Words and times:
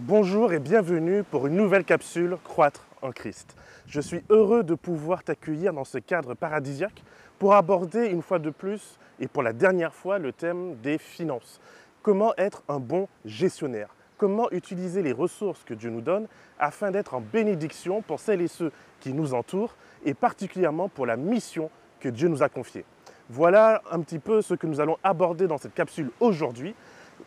Bonjour 0.00 0.52
et 0.52 0.58
bienvenue 0.58 1.22
pour 1.22 1.46
une 1.46 1.54
nouvelle 1.54 1.84
capsule 1.84 2.36
Croître 2.42 2.84
en 3.00 3.12
Christ. 3.12 3.54
Je 3.86 4.00
suis 4.00 4.24
heureux 4.28 4.64
de 4.64 4.74
pouvoir 4.74 5.22
t'accueillir 5.22 5.72
dans 5.72 5.84
ce 5.84 5.98
cadre 5.98 6.34
paradisiaque 6.34 7.04
pour 7.38 7.54
aborder 7.54 8.06
une 8.06 8.20
fois 8.20 8.40
de 8.40 8.50
plus 8.50 8.98
et 9.20 9.28
pour 9.28 9.44
la 9.44 9.52
dernière 9.52 9.94
fois 9.94 10.18
le 10.18 10.32
thème 10.32 10.74
des 10.82 10.98
finances. 10.98 11.60
Comment 12.02 12.34
être 12.38 12.64
un 12.68 12.80
bon 12.80 13.06
gestionnaire? 13.24 13.94
Comment 14.18 14.50
utiliser 14.50 15.00
les 15.00 15.12
ressources 15.12 15.62
que 15.62 15.74
Dieu 15.74 15.90
nous 15.90 16.00
donne 16.00 16.26
afin 16.58 16.90
d'être 16.90 17.14
en 17.14 17.20
bénédiction 17.20 18.02
pour 18.02 18.18
celles 18.18 18.40
et 18.40 18.48
ceux 18.48 18.72
qui 18.98 19.12
nous 19.12 19.32
entourent 19.32 19.76
et 20.04 20.14
particulièrement 20.14 20.88
pour 20.88 21.06
la 21.06 21.16
mission 21.16 21.70
que 22.00 22.08
Dieu 22.08 22.26
nous 22.26 22.42
a 22.42 22.48
confiée? 22.48 22.84
Voilà 23.30 23.80
un 23.92 24.00
petit 24.00 24.18
peu 24.18 24.42
ce 24.42 24.54
que 24.54 24.66
nous 24.66 24.80
allons 24.80 24.98
aborder 25.04 25.46
dans 25.46 25.58
cette 25.58 25.74
capsule 25.74 26.10
aujourd'hui 26.18 26.74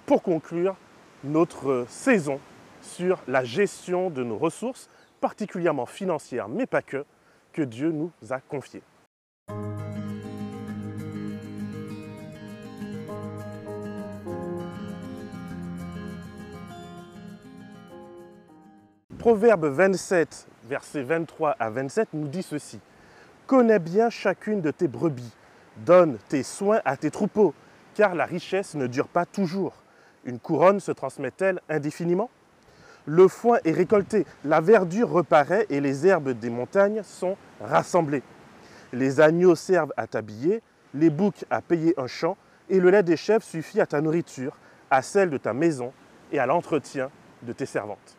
pour 0.05 0.21
conclure 0.21 0.75
notre 1.23 1.85
saison 1.87 2.41
sur 2.87 3.21
la 3.27 3.43
gestion 3.43 4.09
de 4.09 4.23
nos 4.23 4.37
ressources, 4.37 4.89
particulièrement 5.21 5.85
financières, 5.85 6.47
mais 6.47 6.65
pas 6.65 6.81
que, 6.81 7.05
que 7.53 7.61
Dieu 7.61 7.91
nous 7.91 8.11
a 8.29 8.39
confiées. 8.39 8.81
Proverbe 19.17 19.65
27, 19.65 20.47
versets 20.69 21.03
23 21.03 21.57
à 21.59 21.69
27 21.69 22.09
nous 22.13 22.27
dit 22.27 22.43
ceci. 22.43 22.79
Connais 23.45 23.79
bien 23.79 24.09
chacune 24.09 24.61
de 24.61 24.71
tes 24.71 24.87
brebis, 24.87 25.33
donne 25.77 26.17
tes 26.29 26.43
soins 26.43 26.79
à 26.85 26.95
tes 26.95 27.11
troupeaux, 27.11 27.53
car 27.95 28.15
la 28.15 28.25
richesse 28.25 28.75
ne 28.75 28.87
dure 28.87 29.07
pas 29.07 29.25
toujours. 29.25 29.73
Une 30.23 30.39
couronne 30.39 30.79
se 30.79 30.91
transmet-elle 30.91 31.59
indéfiniment? 31.67 32.29
Le 33.07 33.29
foin 33.29 33.59
est 33.63 33.71
récolté, 33.71 34.25
la 34.43 34.59
verdure 34.59 35.09
reparaît 35.09 35.65
et 35.69 35.79
les 35.79 36.05
herbes 36.05 36.31
des 36.31 36.49
montagnes 36.49 37.01
sont 37.03 37.37
rassemblées. 37.61 38.21
Les 38.91 39.21
agneaux 39.21 39.55
servent 39.55 39.93
à 39.95 40.07
t'habiller, 40.07 40.61
les 40.93 41.09
boucs 41.09 41.45
à 41.49 41.61
payer 41.61 41.93
un 41.97 42.07
champ, 42.07 42.35
et 42.69 42.81
le 42.81 42.89
lait 42.89 43.03
des 43.03 43.15
chèvres 43.15 43.43
suffit 43.43 43.79
à 43.79 43.85
ta 43.85 44.01
nourriture, 44.01 44.57
à 44.91 45.01
celle 45.01 45.29
de 45.29 45.37
ta 45.37 45.53
maison 45.53 45.93
et 46.33 46.39
à 46.39 46.45
l'entretien 46.45 47.09
de 47.43 47.53
tes 47.53 47.65
servantes. 47.65 48.17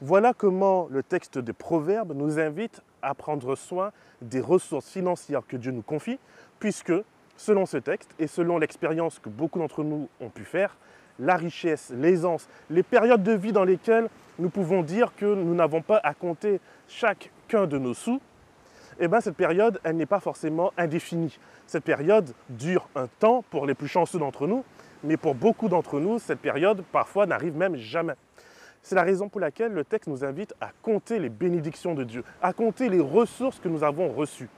Voilà 0.00 0.32
comment 0.32 0.88
le 0.90 1.02
texte 1.02 1.38
de 1.38 1.52
Proverbes 1.52 2.14
nous 2.14 2.38
invite 2.38 2.80
à 3.02 3.14
prendre 3.14 3.54
soin 3.54 3.92
des 4.22 4.40
ressources 4.40 4.88
financières 4.88 5.46
que 5.46 5.58
Dieu 5.58 5.72
nous 5.72 5.82
confie, 5.82 6.18
puisque, 6.58 6.94
selon 7.36 7.66
ce 7.66 7.76
texte 7.76 8.10
et 8.18 8.26
selon 8.26 8.56
l'expérience 8.56 9.18
que 9.18 9.28
beaucoup 9.28 9.58
d'entre 9.58 9.84
nous 9.84 10.08
ont 10.20 10.30
pu 10.30 10.44
faire, 10.44 10.78
la 11.22 11.36
richesse, 11.36 11.92
l'aisance, 11.96 12.48
les 12.70 12.82
périodes 12.82 13.22
de 13.22 13.32
vie 13.32 13.52
dans 13.52 13.64
lesquelles 13.64 14.08
nous 14.38 14.50
pouvons 14.50 14.82
dire 14.82 15.14
que 15.16 15.26
nous 15.26 15.54
n'avons 15.54 15.82
pas 15.82 16.00
à 16.02 16.14
compter 16.14 16.60
chacun 16.88 17.66
de 17.66 17.78
nos 17.78 17.94
sous, 17.94 18.20
eh 18.98 19.08
bien 19.08 19.20
cette 19.20 19.36
période, 19.36 19.80
elle 19.84 19.96
n'est 19.96 20.06
pas 20.06 20.20
forcément 20.20 20.72
indéfinie. 20.76 21.38
Cette 21.66 21.84
période 21.84 22.32
dure 22.48 22.88
un 22.94 23.06
temps 23.18 23.44
pour 23.50 23.66
les 23.66 23.74
plus 23.74 23.88
chanceux 23.88 24.18
d'entre 24.18 24.46
nous, 24.46 24.64
mais 25.04 25.16
pour 25.16 25.34
beaucoup 25.34 25.68
d'entre 25.68 26.00
nous, 26.00 26.18
cette 26.18 26.40
période 26.40 26.82
parfois 26.92 27.26
n'arrive 27.26 27.56
même 27.56 27.76
jamais. 27.76 28.14
C'est 28.82 28.94
la 28.94 29.02
raison 29.02 29.28
pour 29.28 29.40
laquelle 29.40 29.72
le 29.72 29.84
texte 29.84 30.08
nous 30.08 30.24
invite 30.24 30.54
à 30.60 30.70
compter 30.82 31.18
les 31.18 31.28
bénédictions 31.28 31.94
de 31.94 32.04
Dieu, 32.04 32.24
à 32.42 32.52
compter 32.52 32.88
les 32.88 33.00
ressources 33.00 33.60
que 33.60 33.68
nous 33.68 33.84
avons 33.84 34.08
reçues. 34.08 34.48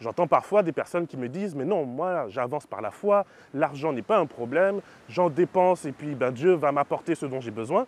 J'entends 0.00 0.26
parfois 0.26 0.62
des 0.62 0.72
personnes 0.72 1.06
qui 1.06 1.18
me 1.18 1.28
disent 1.28 1.54
Mais 1.54 1.64
non, 1.64 1.84
moi 1.84 2.26
j'avance 2.28 2.66
par 2.66 2.80
la 2.80 2.90
foi, 2.90 3.26
l'argent 3.52 3.92
n'est 3.92 4.02
pas 4.02 4.18
un 4.18 4.26
problème, 4.26 4.80
j'en 5.08 5.28
dépense 5.28 5.84
et 5.84 5.92
puis 5.92 6.14
ben, 6.14 6.30
Dieu 6.30 6.54
va 6.54 6.72
m'apporter 6.72 7.14
ce 7.14 7.26
dont 7.26 7.40
j'ai 7.40 7.50
besoin. 7.50 7.86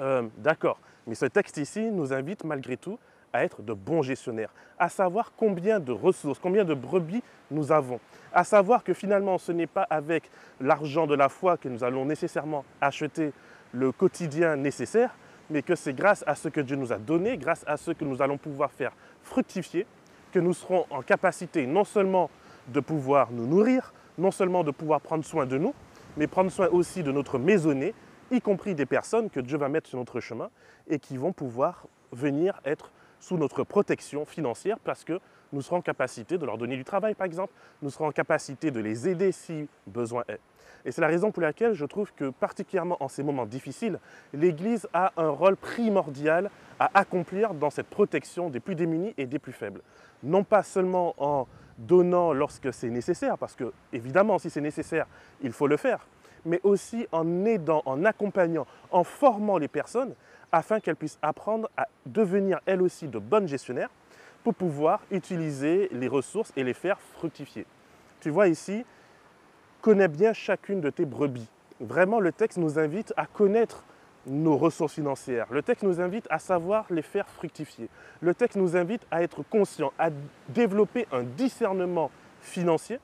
Euh, 0.00 0.22
d'accord, 0.38 0.78
mais 1.06 1.14
ce 1.14 1.26
texte 1.26 1.56
ici 1.56 1.90
nous 1.90 2.12
invite 2.12 2.44
malgré 2.44 2.76
tout 2.76 2.98
à 3.32 3.42
être 3.42 3.62
de 3.62 3.72
bons 3.72 4.02
gestionnaires, 4.02 4.52
à 4.78 4.88
savoir 4.88 5.32
combien 5.36 5.80
de 5.80 5.92
ressources, 5.92 6.38
combien 6.38 6.64
de 6.64 6.74
brebis 6.74 7.22
nous 7.50 7.72
avons, 7.72 8.00
à 8.32 8.44
savoir 8.44 8.84
que 8.84 8.92
finalement 8.92 9.38
ce 9.38 9.50
n'est 9.50 9.66
pas 9.66 9.86
avec 9.90 10.30
l'argent 10.60 11.06
de 11.06 11.14
la 11.14 11.28
foi 11.28 11.56
que 11.56 11.68
nous 11.68 11.82
allons 11.82 12.04
nécessairement 12.04 12.64
acheter 12.80 13.32
le 13.72 13.92
quotidien 13.92 14.56
nécessaire, 14.56 15.16
mais 15.50 15.62
que 15.62 15.74
c'est 15.74 15.94
grâce 15.94 16.22
à 16.26 16.34
ce 16.34 16.48
que 16.48 16.60
Dieu 16.60 16.76
nous 16.76 16.92
a 16.92 16.98
donné, 16.98 17.36
grâce 17.36 17.64
à 17.66 17.76
ce 17.76 17.90
que 17.90 18.04
nous 18.04 18.22
allons 18.22 18.38
pouvoir 18.38 18.70
faire 18.70 18.92
fructifier, 19.22 19.86
que 20.34 20.40
nous 20.40 20.52
serons 20.52 20.84
en 20.90 21.00
capacité 21.02 21.64
non 21.64 21.84
seulement 21.84 22.28
de 22.66 22.80
pouvoir 22.80 23.30
nous 23.30 23.46
nourrir, 23.46 23.94
non 24.18 24.32
seulement 24.32 24.64
de 24.64 24.72
pouvoir 24.72 25.00
prendre 25.00 25.24
soin 25.24 25.46
de 25.46 25.56
nous, 25.56 25.72
mais 26.16 26.26
prendre 26.26 26.50
soin 26.50 26.66
aussi 26.70 27.04
de 27.04 27.12
notre 27.12 27.38
maisonnée, 27.38 27.94
y 28.32 28.40
compris 28.40 28.74
des 28.74 28.84
personnes 28.84 29.30
que 29.30 29.38
Dieu 29.38 29.56
va 29.56 29.68
mettre 29.68 29.88
sur 29.88 29.98
notre 29.98 30.18
chemin 30.18 30.50
et 30.88 30.98
qui 30.98 31.16
vont 31.16 31.32
pouvoir 31.32 31.86
venir 32.10 32.60
être 32.64 32.90
sous 33.20 33.36
notre 33.36 33.62
protection 33.62 34.24
financière 34.24 34.80
parce 34.80 35.04
que 35.04 35.20
nous 35.52 35.62
serons 35.62 35.76
en 35.76 35.82
capacité 35.82 36.36
de 36.36 36.44
leur 36.44 36.58
donner 36.58 36.76
du 36.76 36.84
travail, 36.84 37.14
par 37.14 37.26
exemple, 37.26 37.52
nous 37.80 37.90
serons 37.90 38.08
en 38.08 38.12
capacité 38.12 38.72
de 38.72 38.80
les 38.80 39.08
aider 39.08 39.30
si 39.30 39.68
besoin 39.86 40.24
est. 40.26 40.40
Et 40.84 40.92
c'est 40.92 41.00
la 41.00 41.06
raison 41.06 41.30
pour 41.30 41.42
laquelle 41.42 41.72
je 41.72 41.86
trouve 41.86 42.12
que, 42.14 42.30
particulièrement 42.30 43.02
en 43.02 43.08
ces 43.08 43.22
moments 43.22 43.46
difficiles, 43.46 43.98
l'Église 44.32 44.86
a 44.92 45.12
un 45.16 45.30
rôle 45.30 45.56
primordial 45.56 46.50
à 46.78 46.90
accomplir 46.94 47.54
dans 47.54 47.70
cette 47.70 47.88
protection 47.88 48.50
des 48.50 48.60
plus 48.60 48.74
démunis 48.74 49.14
et 49.16 49.26
des 49.26 49.38
plus 49.38 49.52
faibles. 49.52 49.80
Non 50.22 50.44
pas 50.44 50.62
seulement 50.62 51.14
en 51.18 51.46
donnant 51.78 52.32
lorsque 52.32 52.72
c'est 52.72 52.90
nécessaire, 52.90 53.38
parce 53.38 53.54
que 53.54 53.72
évidemment, 53.92 54.38
si 54.38 54.50
c'est 54.50 54.60
nécessaire, 54.60 55.06
il 55.42 55.52
faut 55.52 55.66
le 55.66 55.76
faire, 55.76 56.06
mais 56.44 56.60
aussi 56.62 57.06
en 57.12 57.44
aidant, 57.44 57.82
en 57.86 58.04
accompagnant, 58.04 58.66
en 58.90 59.04
formant 59.04 59.58
les 59.58 59.68
personnes 59.68 60.14
afin 60.52 60.80
qu'elles 60.80 60.96
puissent 60.96 61.18
apprendre 61.22 61.68
à 61.76 61.88
devenir 62.06 62.60
elles 62.66 62.82
aussi 62.82 63.08
de 63.08 63.18
bonnes 63.18 63.48
gestionnaires 63.48 63.90
pour 64.44 64.54
pouvoir 64.54 65.00
utiliser 65.10 65.88
les 65.90 66.06
ressources 66.06 66.52
et 66.56 66.62
les 66.62 66.74
faire 66.74 67.00
fructifier. 67.00 67.66
Tu 68.20 68.30
vois 68.30 68.48
ici, 68.48 68.84
connais 69.84 70.08
bien 70.08 70.32
chacune 70.32 70.80
de 70.80 70.88
tes 70.88 71.04
brebis. 71.04 71.46
Vraiment, 71.78 72.18
le 72.18 72.32
texte 72.32 72.56
nous 72.56 72.78
invite 72.78 73.12
à 73.18 73.26
connaître 73.26 73.84
nos 74.26 74.56
ressources 74.56 74.94
financières. 74.94 75.46
Le 75.50 75.60
texte 75.60 75.82
nous 75.82 76.00
invite 76.00 76.26
à 76.30 76.38
savoir 76.38 76.86
les 76.88 77.02
faire 77.02 77.28
fructifier. 77.28 77.90
Le 78.22 78.32
texte 78.32 78.56
nous 78.56 78.78
invite 78.78 79.02
à 79.10 79.22
être 79.22 79.42
conscient, 79.42 79.92
à 79.98 80.08
développer 80.48 81.06
un 81.12 81.22
discernement 81.22 82.10
financier 82.40 82.98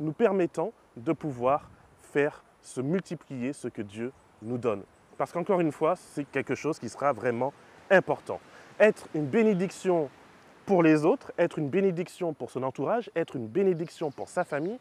nous 0.00 0.12
permettant 0.12 0.72
de 0.96 1.12
pouvoir 1.12 1.68
faire 2.00 2.42
se 2.62 2.80
multiplier 2.80 3.52
ce 3.52 3.68
que 3.68 3.82
Dieu 3.82 4.10
nous 4.40 4.56
donne. 4.56 4.84
Parce 5.18 5.32
qu'encore 5.32 5.60
une 5.60 5.70
fois, 5.70 5.96
c'est 5.96 6.24
quelque 6.24 6.54
chose 6.54 6.78
qui 6.78 6.88
sera 6.88 7.12
vraiment 7.12 7.52
important. 7.90 8.40
Être 8.80 9.06
une 9.14 9.26
bénédiction 9.26 10.08
pour 10.64 10.82
les 10.82 11.04
autres, 11.04 11.30
être 11.36 11.58
une 11.58 11.68
bénédiction 11.68 12.32
pour 12.32 12.50
son 12.50 12.62
entourage, 12.62 13.10
être 13.14 13.36
une 13.36 13.48
bénédiction 13.48 14.10
pour 14.10 14.30
sa 14.30 14.44
famille, 14.44 14.78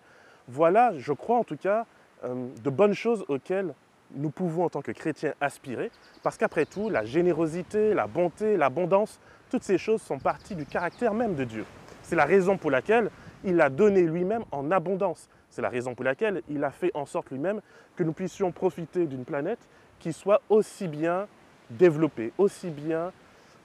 voilà, 0.47 0.93
je 0.97 1.13
crois 1.13 1.37
en 1.37 1.43
tout 1.43 1.57
cas, 1.57 1.85
euh, 2.23 2.47
de 2.63 2.69
bonnes 2.69 2.93
choses 2.93 3.25
auxquelles 3.27 3.73
nous 4.13 4.29
pouvons 4.29 4.65
en 4.65 4.69
tant 4.69 4.81
que 4.81 4.91
chrétiens 4.91 5.33
aspirer, 5.39 5.91
parce 6.23 6.37
qu'après 6.37 6.65
tout, 6.65 6.89
la 6.89 7.05
générosité, 7.05 7.93
la 7.93 8.07
bonté, 8.07 8.57
l'abondance, 8.57 9.19
toutes 9.49 9.63
ces 9.63 9.77
choses 9.77 10.01
sont 10.01 10.19
parties 10.19 10.55
du 10.55 10.65
caractère 10.65 11.13
même 11.13 11.35
de 11.35 11.43
Dieu. 11.43 11.65
C'est 12.03 12.15
la 12.15 12.25
raison 12.25 12.57
pour 12.57 12.71
laquelle 12.71 13.09
il 13.43 13.59
a 13.61 13.69
donné 13.69 14.03
lui-même 14.03 14.43
en 14.51 14.71
abondance. 14.71 15.29
C'est 15.49 15.61
la 15.61 15.69
raison 15.69 15.95
pour 15.95 16.05
laquelle 16.05 16.41
il 16.49 16.63
a 16.63 16.71
fait 16.71 16.91
en 16.93 17.05
sorte 17.05 17.29
lui-même 17.31 17.61
que 17.95 18.03
nous 18.03 18.13
puissions 18.13 18.51
profiter 18.51 19.05
d'une 19.05 19.25
planète 19.25 19.59
qui 19.99 20.13
soit 20.13 20.41
aussi 20.49 20.87
bien 20.87 21.27
développée, 21.69 22.33
aussi 22.37 22.69
bien 22.69 23.11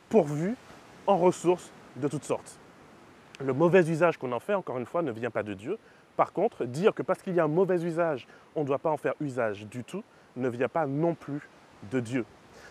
pourvue 0.09 0.54
en 1.06 1.16
ressources 1.16 1.70
de 1.97 2.09
toutes 2.09 2.25
sortes. 2.25 2.59
Le 3.44 3.53
mauvais 3.53 3.88
usage 3.88 4.16
qu'on 4.16 4.32
en 4.32 4.41
fait, 4.41 4.54
encore 4.54 4.78
une 4.78 4.86
fois, 4.86 5.03
ne 5.03 5.12
vient 5.12 5.31
pas 5.31 5.42
de 5.42 5.54
Dieu, 5.54 5.78
par 6.16 6.32
contre, 6.32 6.65
dire 6.65 6.94
que 6.94 7.03
parce 7.03 7.22
qu'il 7.22 7.34
y 7.34 7.41
a 7.41 7.44
un 7.44 7.49
mauvais 7.49 7.82
usage, 7.82 8.27
on 8.54 8.62
ne 8.62 8.66
doit 8.66 8.78
pas 8.78 8.91
en 8.91 8.97
faire 8.97 9.15
usage 9.21 9.66
du 9.66 9.84
tout, 9.84 10.03
ne 10.37 10.49
vient 10.49 10.69
pas 10.69 10.87
non 10.87 11.15
plus 11.15 11.49
de 11.91 12.00
Dieu. 12.00 12.25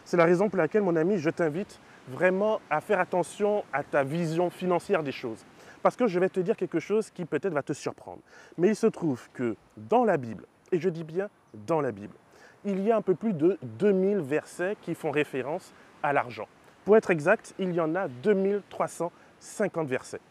C'est 0.03 0.17
la 0.17 0.25
raison 0.25 0.49
pour 0.49 0.57
laquelle, 0.57 0.83
mon 0.83 0.95
ami, 0.95 1.17
je 1.17 1.29
t'invite 1.29 1.79
vraiment 2.07 2.59
à 2.69 2.81
faire 2.81 2.99
attention 2.99 3.63
à 3.73 3.83
ta 3.83 4.03
vision 4.03 4.49
financière 4.49 5.03
des 5.03 5.11
choses. 5.11 5.45
Parce 5.81 5.95
que 5.95 6.07
je 6.07 6.19
vais 6.19 6.29
te 6.29 6.39
dire 6.39 6.57
quelque 6.57 6.79
chose 6.79 7.09
qui 7.09 7.25
peut-être 7.25 7.53
va 7.53 7.63
te 7.63 7.73
surprendre. 7.73 8.21
Mais 8.57 8.69
il 8.69 8.75
se 8.75 8.87
trouve 8.87 9.29
que 9.33 9.55
dans 9.77 10.03
la 10.03 10.17
Bible, 10.17 10.45
et 10.71 10.79
je 10.79 10.89
dis 10.89 11.03
bien 11.03 11.29
dans 11.53 11.81
la 11.81 11.91
Bible, 11.91 12.15
il 12.63 12.81
y 12.81 12.91
a 12.91 12.97
un 12.97 13.01
peu 13.01 13.13
plus 13.13 13.33
de 13.33 13.59
2000 13.61 14.17
versets 14.17 14.75
qui 14.81 14.95
font 14.95 15.11
référence 15.11 15.73
à 16.01 16.13
l'argent. 16.13 16.47
Pour 16.83 16.97
être 16.97 17.11
exact, 17.11 17.53
il 17.59 17.73
y 17.73 17.79
en 17.79 17.95
a 17.95 18.07
2350 18.07 19.87
versets. 19.87 20.21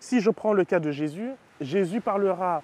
Si 0.00 0.20
je 0.20 0.30
prends 0.30 0.52
le 0.52 0.64
cas 0.64 0.80
de 0.80 0.90
Jésus, 0.90 1.30
Jésus 1.60 2.00
parlera 2.00 2.62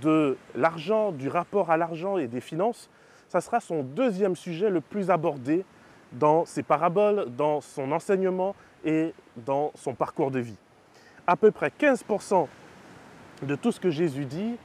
de 0.00 0.36
l'argent, 0.54 1.12
du 1.12 1.28
rapport 1.28 1.70
à 1.70 1.76
l'argent 1.76 2.16
et 2.16 2.28
des 2.28 2.40
finances. 2.40 2.88
Ça 3.28 3.40
sera 3.40 3.60
son 3.60 3.82
deuxième 3.82 4.36
sujet 4.36 4.70
le 4.70 4.80
plus 4.80 5.10
abordé 5.10 5.64
dans 6.12 6.44
ses 6.44 6.62
paraboles, 6.62 7.26
dans 7.36 7.60
son 7.60 7.92
enseignement 7.92 8.54
et 8.84 9.14
dans 9.36 9.72
son 9.74 9.94
parcours 9.94 10.30
de 10.30 10.40
vie. 10.40 10.58
À 11.26 11.36
peu 11.36 11.50
près 11.50 11.68
15% 11.68 12.46
de 13.42 13.54
tout 13.54 13.72
ce 13.72 13.80
que 13.80 13.90
Jésus 13.90 14.24
dit 14.24 14.56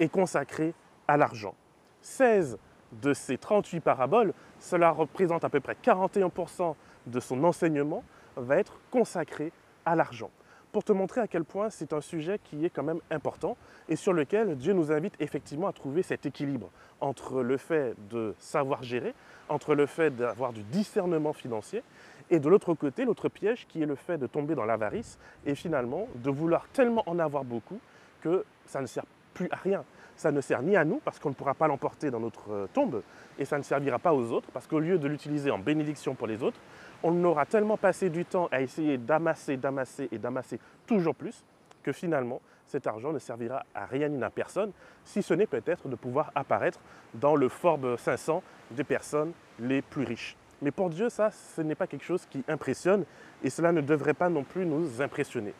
est 0.00 0.08
consacré 0.08 0.74
à 1.08 1.16
l'argent. 1.16 1.54
16 2.02 2.58
de 2.92 3.14
ces 3.14 3.38
38 3.38 3.80
paraboles, 3.80 4.32
cela 4.58 4.90
représente 4.90 5.44
à 5.44 5.48
peu 5.48 5.60
près 5.60 5.76
41% 5.82 6.74
de 7.06 7.20
son 7.20 7.42
enseignement, 7.44 8.04
va 8.36 8.56
être 8.56 8.78
consacré 8.90 9.52
à 9.84 9.96
l'argent. 9.96 10.30
Pour 10.74 10.82
te 10.82 10.90
montrer 10.90 11.20
à 11.20 11.28
quel 11.28 11.44
point 11.44 11.70
c'est 11.70 11.92
un 11.92 12.00
sujet 12.00 12.40
qui 12.42 12.64
est 12.64 12.68
quand 12.68 12.82
même 12.82 12.98
important 13.08 13.56
et 13.88 13.94
sur 13.94 14.12
lequel 14.12 14.56
Dieu 14.56 14.72
nous 14.72 14.90
invite 14.90 15.14
effectivement 15.20 15.68
à 15.68 15.72
trouver 15.72 16.02
cet 16.02 16.26
équilibre 16.26 16.68
entre 17.00 17.42
le 17.44 17.56
fait 17.58 17.94
de 18.10 18.34
savoir 18.40 18.82
gérer, 18.82 19.14
entre 19.48 19.76
le 19.76 19.86
fait 19.86 20.10
d'avoir 20.10 20.52
du 20.52 20.64
discernement 20.64 21.32
financier 21.32 21.84
et 22.28 22.40
de 22.40 22.48
l'autre 22.48 22.74
côté, 22.74 23.04
l'autre 23.04 23.28
piège 23.28 23.68
qui 23.68 23.84
est 23.84 23.86
le 23.86 23.94
fait 23.94 24.18
de 24.18 24.26
tomber 24.26 24.56
dans 24.56 24.64
l'avarice 24.64 25.16
et 25.46 25.54
finalement 25.54 26.08
de 26.16 26.30
vouloir 26.30 26.66
tellement 26.72 27.04
en 27.06 27.20
avoir 27.20 27.44
beaucoup 27.44 27.78
que 28.20 28.44
ça 28.66 28.80
ne 28.80 28.86
sert 28.86 29.04
plus 29.32 29.48
à 29.52 29.56
rien. 29.56 29.84
Ça 30.16 30.32
ne 30.32 30.40
sert 30.40 30.60
ni 30.62 30.76
à 30.76 30.84
nous 30.84 31.00
parce 31.04 31.20
qu'on 31.20 31.28
ne 31.28 31.34
pourra 31.34 31.54
pas 31.54 31.68
l'emporter 31.68 32.10
dans 32.10 32.18
notre 32.18 32.68
tombe 32.72 33.02
et 33.38 33.44
ça 33.44 33.58
ne 33.58 33.62
servira 33.62 34.00
pas 34.00 34.12
aux 34.12 34.32
autres 34.32 34.48
parce 34.52 34.66
qu'au 34.66 34.80
lieu 34.80 34.98
de 34.98 35.06
l'utiliser 35.06 35.52
en 35.52 35.58
bénédiction 35.60 36.16
pour 36.16 36.26
les 36.26 36.42
autres, 36.42 36.58
on 37.04 37.22
aura 37.22 37.44
tellement 37.46 37.76
passé 37.76 38.10
du 38.10 38.24
temps 38.24 38.48
à 38.50 38.62
essayer 38.62 38.98
d'amasser, 38.98 39.56
d'amasser 39.56 40.08
et 40.10 40.18
d'amasser 40.18 40.58
toujours 40.86 41.14
plus 41.14 41.44
que 41.82 41.92
finalement 41.92 42.40
cet 42.66 42.86
argent 42.86 43.12
ne 43.12 43.18
servira 43.18 43.64
à 43.74 43.84
rien 43.84 44.08
ni 44.08 44.22
à 44.24 44.30
personne, 44.30 44.72
si 45.04 45.22
ce 45.22 45.34
n'est 45.34 45.46
peut-être 45.46 45.86
de 45.86 45.96
pouvoir 45.96 46.32
apparaître 46.34 46.80
dans 47.12 47.36
le 47.36 47.50
Forbes 47.50 47.96
500 47.98 48.42
des 48.70 48.84
personnes 48.84 49.32
les 49.60 49.82
plus 49.82 50.04
riches. 50.04 50.36
Mais 50.62 50.70
pour 50.70 50.88
Dieu, 50.88 51.10
ça, 51.10 51.30
ce 51.30 51.60
n'est 51.60 51.74
pas 51.74 51.86
quelque 51.86 52.04
chose 52.04 52.26
qui 52.30 52.42
impressionne 52.48 53.04
et 53.42 53.50
cela 53.50 53.70
ne 53.70 53.82
devrait 53.82 54.14
pas 54.14 54.30
non 54.30 54.42
plus 54.42 54.64
nous 54.64 55.02
impressionner. 55.02 55.52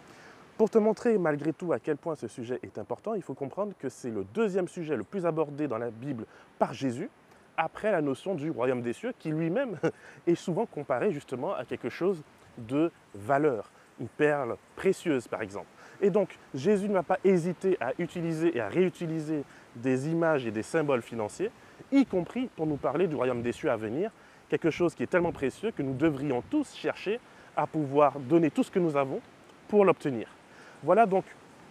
Pour 0.57 0.71
te 0.71 0.79
montrer 0.79 1.19
malgré 1.19 1.53
tout 1.53 1.75
à 1.75 1.79
quel 1.79 1.99
point 1.99 2.15
ce 2.15 2.27
sujet 2.27 2.59
est 2.63 2.79
important, 2.79 3.15
il 3.15 3.23
faut 3.23 3.35
comprendre 3.35 3.75
que 3.79 3.91
c'est 3.91 4.11
le 4.11 4.25
deuxième 4.33 4.69
sujet 4.69 4.97
le 4.97 5.05
plus 5.05 5.27
abordé 5.27 5.69
dans 5.69 5.79
la 5.79 5.91
Bible 5.91 6.25
par 6.59 6.73
Jésus, 6.73 7.11
après 7.57 7.93
la 7.93 8.01
notion 8.01 8.35
du 8.35 8.51
royaume 8.51 8.83
des 8.83 8.93
cieux, 8.93 9.13
qui 9.19 9.31
lui-même 9.31 9.79
est 10.27 10.35
souvent 10.35 10.67
comparé 10.67 11.13
justement 11.13 11.55
à 11.55 11.65
quelque 11.65 11.89
chose 11.89 12.23
de 12.59 12.91
valeur, 13.15 13.71
une 14.01 14.09
perle 14.09 14.57
précieuse 14.77 15.29
par 15.29 15.43
exemple. 15.43 15.67
Et 16.01 16.11
donc 16.11 16.39
Jésus 16.55 16.89
ne 16.89 16.95
va 16.95 17.03
pas 17.03 17.19
hésiter 17.25 17.77
à 17.81 17.93
utiliser 17.99 18.57
et 18.57 18.61
à 18.61 18.69
réutiliser 18.69 19.45
des 19.77 20.09
images 20.09 20.47
et 20.47 20.51
des 20.51 20.63
symboles 20.63 21.03
financiers, 21.03 21.51
y 21.93 22.05
compris 22.07 22.49
pour 22.57 22.67
nous 22.67 22.77
parler 22.77 23.07
du 23.07 23.15
royaume 23.15 23.43
des 23.43 23.53
cieux 23.53 23.71
à 23.71 23.77
venir, 23.77 24.11
quelque 24.49 24.71
chose 24.71 24.95
qui 24.95 25.03
est 25.03 25.09
tellement 25.09 25.33
précieux 25.33 25.71
que 25.71 25.83
nous 25.83 25.95
devrions 25.95 26.43
tous 26.51 26.75
chercher 26.75 27.21
à 27.57 27.67
pouvoir 27.67 28.19
donner 28.19 28.51
tout 28.51 28.63
ce 28.63 28.71
que 28.71 28.79
nous 28.79 28.97
avons 28.97 29.21
pour 29.69 29.85
l'obtenir. 29.85 30.29
Voilà 30.83 31.07
donc 31.07 31.25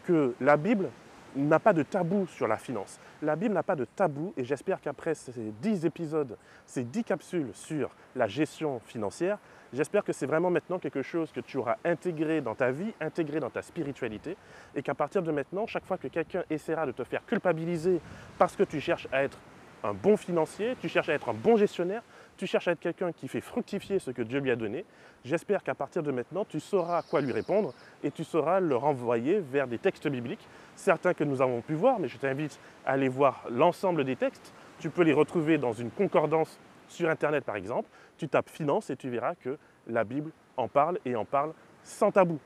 que 0.05 0.33
la 0.39 0.57
Bible 0.57 0.89
n'a 1.35 1.59
pas 1.59 1.73
de 1.73 1.83
tabou 1.83 2.27
sur 2.27 2.47
la 2.47 2.57
finance. 2.57 2.99
La 3.21 3.35
Bible 3.35 3.53
n'a 3.53 3.63
pas 3.63 3.75
de 3.75 3.85
tabou 3.85 4.33
et 4.37 4.43
j'espère 4.43 4.81
qu'après 4.81 5.15
ces 5.15 5.53
dix 5.61 5.85
épisodes, 5.85 6.37
ces 6.65 6.83
dix 6.83 7.03
capsules 7.03 7.49
sur 7.53 7.89
la 8.15 8.27
gestion 8.27 8.79
financière, 8.79 9.37
j'espère 9.71 10.03
que 10.03 10.13
c'est 10.13 10.25
vraiment 10.25 10.49
maintenant 10.49 10.79
quelque 10.79 11.01
chose 11.01 11.31
que 11.31 11.39
tu 11.39 11.57
auras 11.57 11.77
intégré 11.83 12.41
dans 12.41 12.55
ta 12.55 12.71
vie, 12.71 12.93
intégré 12.99 13.39
dans 13.39 13.49
ta 13.49 13.61
spiritualité 13.61 14.37
et 14.75 14.81
qu'à 14.81 14.93
partir 14.93 15.21
de 15.21 15.31
maintenant, 15.31 15.65
chaque 15.67 15.85
fois 15.85 15.97
que 15.97 16.07
quelqu'un 16.07 16.43
essaiera 16.49 16.85
de 16.85 16.91
te 16.91 17.03
faire 17.03 17.25
culpabiliser 17.25 17.99
parce 18.37 18.55
que 18.55 18.63
tu 18.63 18.79
cherches 18.79 19.07
à 19.11 19.23
être 19.23 19.37
un 19.83 19.93
bon 19.93 20.17
financier, 20.17 20.75
tu 20.81 20.89
cherches 20.89 21.09
à 21.09 21.13
être 21.13 21.29
un 21.29 21.33
bon 21.33 21.57
gestionnaire, 21.57 22.01
tu 22.37 22.47
cherches 22.47 22.67
à 22.67 22.71
être 22.71 22.79
quelqu'un 22.79 23.11
qui 23.11 23.27
fait 23.27 23.41
fructifier 23.41 23.99
ce 23.99 24.11
que 24.11 24.21
Dieu 24.21 24.39
lui 24.39 24.51
a 24.51 24.55
donné, 24.55 24.85
j'espère 25.23 25.63
qu'à 25.63 25.75
partir 25.75 26.03
de 26.03 26.11
maintenant, 26.11 26.45
tu 26.45 26.59
sauras 26.59 27.01
quoi 27.01 27.21
lui 27.21 27.31
répondre 27.31 27.73
et 28.03 28.11
tu 28.11 28.23
sauras 28.23 28.59
le 28.59 28.75
renvoyer 28.75 29.39
vers 29.39 29.67
des 29.67 29.77
textes 29.77 30.07
bibliques, 30.07 30.47
certains 30.75 31.13
que 31.13 31.23
nous 31.23 31.41
avons 31.41 31.61
pu 31.61 31.73
voir, 31.73 31.99
mais 31.99 32.07
je 32.07 32.17
t'invite 32.17 32.59
à 32.85 32.93
aller 32.93 33.09
voir 33.09 33.43
l'ensemble 33.49 34.03
des 34.03 34.15
textes. 34.15 34.53
Tu 34.79 34.89
peux 34.89 35.03
les 35.03 35.13
retrouver 35.13 35.57
dans 35.57 35.73
une 35.73 35.91
concordance 35.91 36.57
sur 36.87 37.09
Internet 37.09 37.43
par 37.43 37.55
exemple. 37.55 37.89
Tu 38.17 38.27
tapes 38.27 38.49
finance 38.49 38.89
et 38.89 38.95
tu 38.95 39.09
verras 39.09 39.35
que 39.35 39.57
la 39.87 40.03
Bible 40.03 40.31
en 40.57 40.67
parle 40.67 40.99
et 41.05 41.15
en 41.15 41.25
parle 41.25 41.53
sans 41.83 42.11
tabou. 42.11 42.39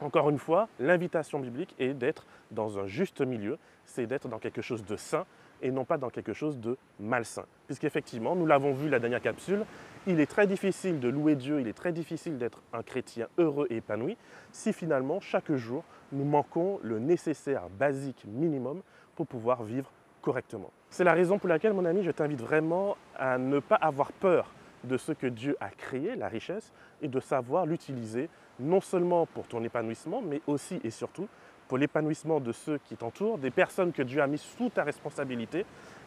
Encore 0.00 0.28
une 0.28 0.38
fois, 0.38 0.68
l'invitation 0.78 1.38
biblique 1.38 1.74
est 1.78 1.94
d'être 1.94 2.26
dans 2.50 2.78
un 2.78 2.86
juste 2.86 3.22
milieu, 3.22 3.58
c'est 3.86 4.06
d'être 4.06 4.28
dans 4.28 4.38
quelque 4.38 4.60
chose 4.60 4.84
de 4.84 4.96
sain, 4.96 5.24
et 5.62 5.70
non 5.70 5.84
pas 5.84 5.98
dans 5.98 6.10
quelque 6.10 6.32
chose 6.32 6.58
de 6.58 6.76
malsain. 7.00 7.44
Puisqu'effectivement, 7.66 8.36
nous 8.36 8.46
l'avons 8.46 8.72
vu 8.72 8.88
la 8.88 8.98
dernière 8.98 9.20
capsule, 9.20 9.64
il 10.06 10.20
est 10.20 10.26
très 10.26 10.46
difficile 10.46 11.00
de 11.00 11.08
louer 11.08 11.34
Dieu, 11.34 11.60
il 11.60 11.68
est 11.68 11.72
très 11.72 11.92
difficile 11.92 12.38
d'être 12.38 12.62
un 12.72 12.82
chrétien 12.82 13.28
heureux 13.38 13.66
et 13.70 13.76
épanoui 13.76 14.16
si 14.52 14.72
finalement 14.72 15.20
chaque 15.20 15.52
jour 15.52 15.84
nous 16.12 16.24
manquons 16.24 16.78
le 16.82 16.98
nécessaire 16.98 17.68
basique 17.78 18.24
minimum 18.26 18.82
pour 19.14 19.26
pouvoir 19.26 19.64
vivre 19.64 19.90
correctement. 20.22 20.70
C'est 20.90 21.04
la 21.04 21.12
raison 21.12 21.38
pour 21.38 21.48
laquelle, 21.48 21.72
mon 21.72 21.84
ami, 21.84 22.02
je 22.02 22.10
t'invite 22.10 22.40
vraiment 22.40 22.96
à 23.16 23.38
ne 23.38 23.58
pas 23.58 23.76
avoir 23.76 24.12
peur 24.12 24.52
de 24.84 24.96
ce 24.96 25.12
que 25.12 25.26
Dieu 25.26 25.56
a 25.60 25.70
créé, 25.70 26.16
la 26.16 26.28
richesse, 26.28 26.72
et 27.02 27.08
de 27.08 27.20
savoir 27.20 27.66
l'utiliser 27.66 28.28
non 28.58 28.80
seulement 28.80 29.26
pour 29.26 29.46
ton 29.46 29.62
épanouissement, 29.64 30.22
mais 30.22 30.40
aussi 30.46 30.80
et 30.84 30.90
surtout 30.90 31.28
pour 31.68 31.78
l'épanouissement 31.78 32.40
de 32.40 32.52
ceux 32.52 32.78
qui 32.78 32.96
t'entourent, 32.96 33.38
des 33.38 33.50
personnes 33.50 33.92
que 33.92 34.02
Dieu 34.02 34.22
a 34.22 34.26
mis 34.26 34.38
sous 34.38 34.70
ta 34.70 34.84
responsabilité, 34.84 35.64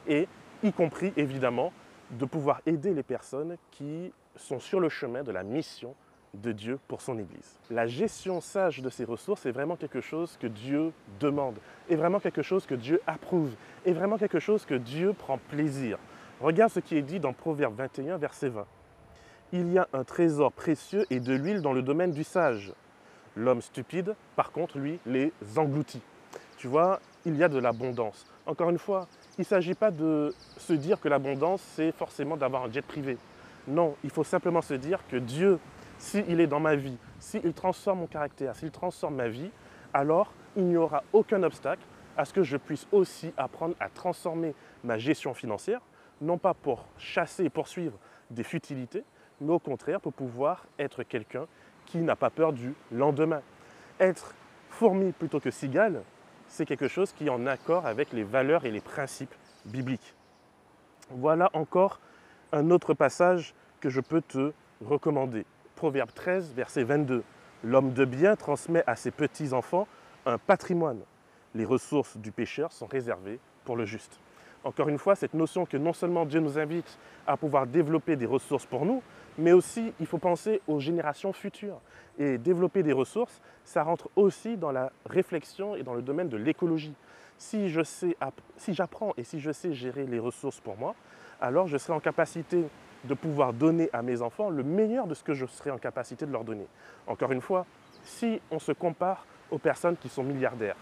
et 0.07 0.27
y 0.63 0.71
compris 0.71 1.13
évidemment 1.17 1.71
de 2.11 2.25
pouvoir 2.25 2.61
aider 2.65 2.93
les 2.93 3.03
personnes 3.03 3.57
qui 3.71 4.11
sont 4.35 4.59
sur 4.59 4.79
le 4.79 4.89
chemin 4.89 5.23
de 5.23 5.31
la 5.31 5.43
mission 5.43 5.95
de 6.33 6.51
Dieu 6.51 6.79
pour 6.87 7.01
son 7.01 7.17
Église. 7.17 7.57
La 7.69 7.87
gestion 7.87 8.39
sage 8.41 8.81
de 8.81 8.89
ces 8.89 9.03
ressources 9.03 9.45
est 9.45 9.51
vraiment 9.51 9.75
quelque 9.75 10.01
chose 10.01 10.37
que 10.39 10.47
Dieu 10.47 10.91
demande, 11.19 11.57
est 11.89 11.95
vraiment 11.95 12.19
quelque 12.19 12.41
chose 12.41 12.65
que 12.65 12.75
Dieu 12.75 13.01
approuve, 13.07 13.55
est 13.85 13.93
vraiment 13.93 14.17
quelque 14.17 14.39
chose 14.39 14.65
que 14.65 14.75
Dieu 14.75 15.13
prend 15.13 15.37
plaisir. 15.49 15.97
Regarde 16.39 16.71
ce 16.71 16.79
qui 16.79 16.95
est 16.95 17.01
dit 17.01 17.19
dans 17.19 17.33
Proverbe 17.33 17.75
21, 17.75 18.17
verset 18.17 18.49
20. 18.49 18.65
Il 19.51 19.73
y 19.73 19.79
a 19.79 19.87
un 19.93 20.03
trésor 20.03 20.51
précieux 20.51 21.05
et 21.09 21.19
de 21.19 21.33
l'huile 21.33 21.61
dans 21.61 21.73
le 21.73 21.81
domaine 21.81 22.11
du 22.11 22.23
sage. 22.23 22.73
L'homme 23.39 23.61
stupide, 23.61 24.15
par 24.35 24.51
contre, 24.51 24.77
lui, 24.77 24.99
les 25.05 25.31
engloutit. 25.55 26.01
Tu 26.57 26.67
vois, 26.67 26.99
il 27.25 27.37
y 27.37 27.43
a 27.43 27.47
de 27.47 27.57
l'abondance. 27.57 28.27
Encore 28.45 28.69
une 28.69 28.77
fois, 28.77 29.07
il 29.37 29.41
ne 29.41 29.45
s'agit 29.45 29.75
pas 29.75 29.91
de 29.91 30.35
se 30.57 30.73
dire 30.73 30.99
que 30.99 31.07
l'abondance, 31.07 31.61
c'est 31.61 31.93
forcément 31.93 32.35
d'avoir 32.35 32.65
un 32.65 32.71
jet 32.71 32.81
privé. 32.81 33.17
Non, 33.65 33.95
il 34.03 34.09
faut 34.09 34.25
simplement 34.25 34.61
se 34.61 34.73
dire 34.73 34.99
que 35.07 35.15
Dieu, 35.15 35.57
s'il 35.97 36.41
est 36.41 36.47
dans 36.47 36.59
ma 36.59 36.75
vie, 36.75 36.97
s'il 37.17 37.53
transforme 37.53 37.99
mon 37.99 38.07
caractère, 38.07 38.57
s'il 38.57 38.71
transforme 38.71 39.15
ma 39.15 39.29
vie, 39.29 39.51
alors 39.93 40.33
il 40.57 40.65
n'y 40.65 40.75
aura 40.75 41.03
aucun 41.13 41.41
obstacle 41.43 41.83
à 42.17 42.25
ce 42.25 42.33
que 42.33 42.43
je 42.43 42.57
puisse 42.57 42.87
aussi 42.91 43.31
apprendre 43.37 43.75
à 43.79 43.87
transformer 43.87 44.53
ma 44.83 44.97
gestion 44.97 45.33
financière, 45.33 45.79
non 46.19 46.37
pas 46.37 46.53
pour 46.53 46.87
chasser 46.97 47.45
et 47.45 47.49
poursuivre 47.49 47.97
des 48.31 48.43
futilités, 48.43 49.05
mais 49.39 49.53
au 49.53 49.59
contraire 49.59 50.01
pour 50.01 50.11
pouvoir 50.11 50.65
être 50.77 51.03
quelqu'un 51.03 51.47
qui 51.89 51.97
n'a 51.99 52.15
pas 52.15 52.29
peur 52.29 52.53
du 52.53 52.73
lendemain. 52.91 53.41
Être 53.99 54.33
fourmi 54.69 55.11
plutôt 55.11 55.39
que 55.39 55.51
cigale, 55.51 56.03
c'est 56.47 56.65
quelque 56.65 56.87
chose 56.87 57.11
qui 57.11 57.27
est 57.27 57.29
en 57.29 57.45
accord 57.45 57.85
avec 57.85 58.13
les 58.13 58.23
valeurs 58.23 58.65
et 58.65 58.71
les 58.71 58.81
principes 58.81 59.33
bibliques. 59.65 60.15
Voilà 61.11 61.49
encore 61.53 61.99
un 62.51 62.71
autre 62.71 62.93
passage 62.93 63.53
que 63.81 63.89
je 63.89 64.01
peux 64.01 64.21
te 64.21 64.53
recommander. 64.83 65.45
Proverbe 65.75 66.11
13, 66.13 66.53
verset 66.53 66.83
22. 66.83 67.23
L'homme 67.63 67.93
de 67.93 68.05
bien 68.05 68.35
transmet 68.35 68.83
à 68.87 68.95
ses 68.95 69.11
petits-enfants 69.11 69.87
un 70.25 70.37
patrimoine. 70.37 71.01
Les 71.55 71.65
ressources 71.65 72.17
du 72.17 72.31
pécheur 72.31 72.71
sont 72.71 72.85
réservées 72.85 73.39
pour 73.65 73.75
le 73.75 73.85
juste. 73.85 74.19
Encore 74.63 74.89
une 74.89 74.97
fois, 74.97 75.15
cette 75.15 75.33
notion 75.33 75.65
que 75.65 75.77
non 75.77 75.93
seulement 75.93 76.25
Dieu 76.25 76.39
nous 76.39 76.59
invite 76.59 76.97
à 77.25 77.37
pouvoir 77.37 77.65
développer 77.65 78.15
des 78.15 78.25
ressources 78.25 78.65
pour 78.65 78.85
nous, 78.85 79.01
mais 79.39 79.53
aussi 79.53 79.93
il 79.99 80.05
faut 80.05 80.17
penser 80.17 80.61
aux 80.67 80.79
générations 80.79 81.33
futures. 81.33 81.79
Et 82.19 82.37
développer 82.37 82.83
des 82.83 82.93
ressources, 82.93 83.41
ça 83.63 83.83
rentre 83.83 84.09
aussi 84.15 84.57
dans 84.57 84.71
la 84.71 84.91
réflexion 85.05 85.75
et 85.75 85.83
dans 85.83 85.93
le 85.93 86.01
domaine 86.01 86.27
de 86.27 86.37
l'écologie. 86.37 86.93
Si 87.37 87.69
j'apprends 87.69 89.13
et 89.15 89.23
si 89.23 89.39
je 89.39 89.51
sais 89.51 89.73
gérer 89.73 90.05
les 90.05 90.19
ressources 90.19 90.59
pour 90.59 90.75
moi, 90.75 90.95
alors 91.39 91.67
je 91.67 91.77
serai 91.77 91.93
en 91.93 92.01
capacité 92.01 92.65
de 93.05 93.13
pouvoir 93.13 93.53
donner 93.53 93.89
à 93.93 94.01
mes 94.01 94.21
enfants 94.21 94.49
le 94.49 94.63
meilleur 94.63 95.07
de 95.07 95.13
ce 95.13 95.23
que 95.23 95.33
je 95.33 95.45
serai 95.45 95.71
en 95.71 95.77
capacité 95.77 96.25
de 96.25 96.31
leur 96.33 96.43
donner. 96.43 96.67
Encore 97.07 97.31
une 97.31 97.39
fois, 97.39 97.65
si 98.03 98.41
on 98.51 98.59
se 98.59 98.73
compare 98.73 99.25
aux 99.49 99.57
personnes 99.57 99.95
qui 99.95 100.09
sont 100.09 100.23
milliardaires, 100.23 100.75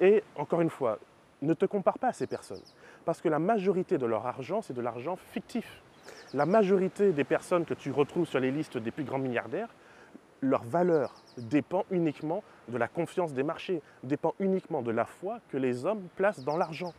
et 0.00 0.22
encore 0.36 0.60
une 0.60 0.68
fois, 0.68 0.98
ne 1.40 1.54
te 1.54 1.64
compare 1.64 1.98
pas 1.98 2.08
à 2.08 2.12
ces 2.12 2.26
personnes, 2.26 2.60
parce 3.06 3.22
que 3.22 3.30
la 3.30 3.38
majorité 3.38 3.96
de 3.96 4.04
leur 4.04 4.26
argent, 4.26 4.60
c'est 4.60 4.74
de 4.74 4.82
l'argent 4.82 5.16
fictif. 5.16 5.82
La 6.34 6.46
majorité 6.46 7.12
des 7.12 7.24
personnes 7.24 7.66
que 7.66 7.74
tu 7.74 7.90
retrouves 7.90 8.26
sur 8.26 8.40
les 8.40 8.50
listes 8.50 8.78
des 8.78 8.90
plus 8.90 9.04
grands 9.04 9.18
milliardaires, 9.18 9.68
leur 10.40 10.64
valeur 10.64 11.12
dépend 11.36 11.84
uniquement 11.90 12.42
de 12.68 12.78
la 12.78 12.88
confiance 12.88 13.34
des 13.34 13.42
marchés, 13.42 13.82
dépend 14.02 14.34
uniquement 14.38 14.80
de 14.80 14.90
la 14.90 15.04
foi 15.04 15.40
que 15.50 15.58
les 15.58 15.84
hommes 15.84 16.08
placent 16.16 16.42
dans 16.42 16.56
l'argent. 16.56 16.94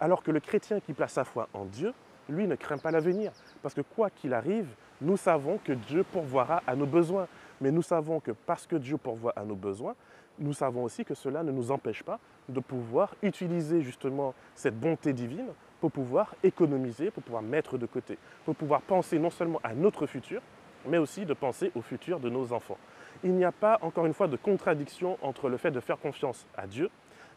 Alors 0.00 0.22
que 0.22 0.30
le 0.30 0.40
chrétien 0.40 0.80
qui 0.80 0.92
place 0.92 1.12
sa 1.12 1.24
foi 1.24 1.48
en 1.54 1.64
Dieu, 1.64 1.94
lui 2.28 2.46
ne 2.46 2.56
craint 2.56 2.76
pas 2.76 2.90
l'avenir. 2.90 3.32
Parce 3.62 3.74
que 3.74 3.80
quoi 3.80 4.10
qu'il 4.10 4.34
arrive, 4.34 4.68
nous 5.00 5.16
savons 5.16 5.58
que 5.64 5.72
Dieu 5.72 6.04
pourvoira 6.04 6.62
à 6.66 6.76
nos 6.76 6.86
besoins. 6.86 7.26
Mais 7.62 7.70
nous 7.70 7.82
savons 7.82 8.20
que 8.20 8.32
parce 8.32 8.66
que 8.66 8.76
Dieu 8.76 8.98
pourvoit 8.98 9.32
à 9.34 9.44
nos 9.44 9.56
besoins, 9.56 9.94
nous 10.38 10.52
savons 10.52 10.84
aussi 10.84 11.04
que 11.04 11.14
cela 11.14 11.42
ne 11.42 11.52
nous 11.52 11.70
empêche 11.70 12.02
pas 12.02 12.18
de 12.48 12.60
pouvoir 12.60 13.14
utiliser 13.22 13.80
justement 13.80 14.34
cette 14.54 14.78
bonté 14.78 15.12
divine 15.14 15.46
pour 15.84 15.92
pouvoir 15.92 16.34
économiser, 16.42 17.10
pour 17.10 17.22
pouvoir 17.22 17.42
mettre 17.42 17.76
de 17.76 17.84
côté, 17.84 18.16
pour 18.46 18.56
pouvoir 18.56 18.80
penser 18.80 19.18
non 19.18 19.28
seulement 19.28 19.60
à 19.62 19.74
notre 19.74 20.06
futur, 20.06 20.40
mais 20.86 20.96
aussi 20.96 21.26
de 21.26 21.34
penser 21.34 21.72
au 21.74 21.82
futur 21.82 22.20
de 22.20 22.30
nos 22.30 22.54
enfants. 22.54 22.78
Il 23.22 23.34
n'y 23.34 23.44
a 23.44 23.52
pas, 23.52 23.78
encore 23.82 24.06
une 24.06 24.14
fois, 24.14 24.26
de 24.26 24.38
contradiction 24.38 25.18
entre 25.20 25.50
le 25.50 25.58
fait 25.58 25.70
de 25.70 25.80
faire 25.80 25.98
confiance 25.98 26.46
à 26.56 26.66
Dieu 26.66 26.88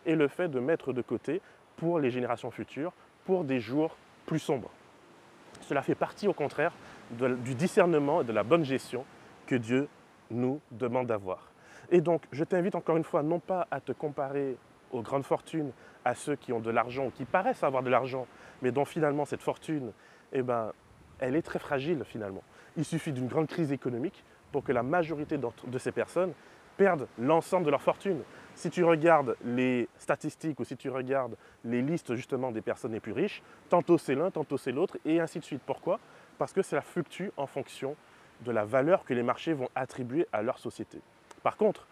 et 0.05 0.15
le 0.15 0.29
fait 0.29 0.47
de 0.47 0.61
mettre 0.61 0.93
de 0.93 1.01
côté 1.01 1.41
pour 1.75 1.99
les 1.99 2.09
générations 2.09 2.49
futures, 2.49 2.93
pour 3.25 3.43
des 3.43 3.59
jours 3.59 3.97
plus 4.25 4.39
sombres. 4.39 4.71
Cela 5.59 5.81
fait 5.81 5.95
partie, 5.95 6.29
au 6.29 6.33
contraire, 6.33 6.71
du 7.11 7.53
discernement 7.53 8.21
et 8.21 8.23
de 8.23 8.31
la 8.31 8.43
bonne 8.43 8.63
gestion 8.63 9.03
que 9.45 9.55
Dieu 9.55 9.89
nous 10.31 10.61
demande 10.71 11.07
d'avoir. 11.07 11.51
Et 11.91 11.99
donc, 11.99 12.23
je 12.31 12.45
t'invite 12.45 12.75
encore 12.75 12.95
une 12.95 13.03
fois, 13.03 13.23
non 13.23 13.39
pas 13.39 13.67
à 13.71 13.81
te 13.81 13.91
comparer 13.91 14.55
aux 14.91 15.01
grandes 15.01 15.25
fortunes, 15.25 15.71
à 16.05 16.15
ceux 16.15 16.35
qui 16.35 16.53
ont 16.53 16.59
de 16.59 16.71
l'argent 16.71 17.07
ou 17.07 17.11
qui 17.11 17.25
paraissent 17.25 17.63
avoir 17.63 17.83
de 17.83 17.89
l'argent, 17.89 18.27
mais 18.61 18.71
dont 18.71 18.85
finalement 18.85 19.25
cette 19.25 19.41
fortune, 19.41 19.91
eh 20.33 20.41
ben, 20.41 20.71
elle 21.19 21.35
est 21.35 21.41
très 21.41 21.59
fragile 21.59 22.03
finalement. 22.05 22.43
Il 22.75 22.85
suffit 22.85 23.11
d'une 23.11 23.27
grande 23.27 23.47
crise 23.47 23.71
économique 23.71 24.23
pour 24.51 24.63
que 24.63 24.71
la 24.71 24.83
majorité 24.83 25.37
de 25.37 25.77
ces 25.77 25.91
personnes 25.91 26.33
perdent 26.77 27.07
l'ensemble 27.17 27.65
de 27.65 27.71
leur 27.71 27.81
fortune. 27.81 28.21
Si 28.55 28.69
tu 28.69 28.83
regardes 28.83 29.35
les 29.43 29.89
statistiques 29.97 30.59
ou 30.59 30.63
si 30.63 30.77
tu 30.77 30.89
regardes 30.89 31.35
les 31.65 31.81
listes 31.81 32.15
justement 32.15 32.51
des 32.51 32.61
personnes 32.61 32.93
les 32.93 32.99
plus 32.99 33.11
riches, 33.11 33.41
tantôt 33.69 33.97
c'est 33.97 34.15
l'un, 34.15 34.31
tantôt 34.31 34.57
c'est 34.57 34.71
l'autre, 34.71 34.97
et 35.05 35.19
ainsi 35.19 35.39
de 35.39 35.43
suite. 35.43 35.61
Pourquoi? 35.65 35.99
Parce 36.37 36.53
que 36.53 36.61
cela 36.61 36.81
fluctue 36.81 37.29
en 37.35 37.47
fonction 37.47 37.95
de 38.41 38.51
la 38.51 38.63
valeur 38.63 39.03
que 39.03 39.13
les 39.13 39.23
marchés 39.23 39.53
vont 39.53 39.69
attribuer 39.75 40.27
à 40.31 40.43
leur 40.43 40.59
société. 40.59 41.01
Par 41.43 41.57
contre, 41.57 41.87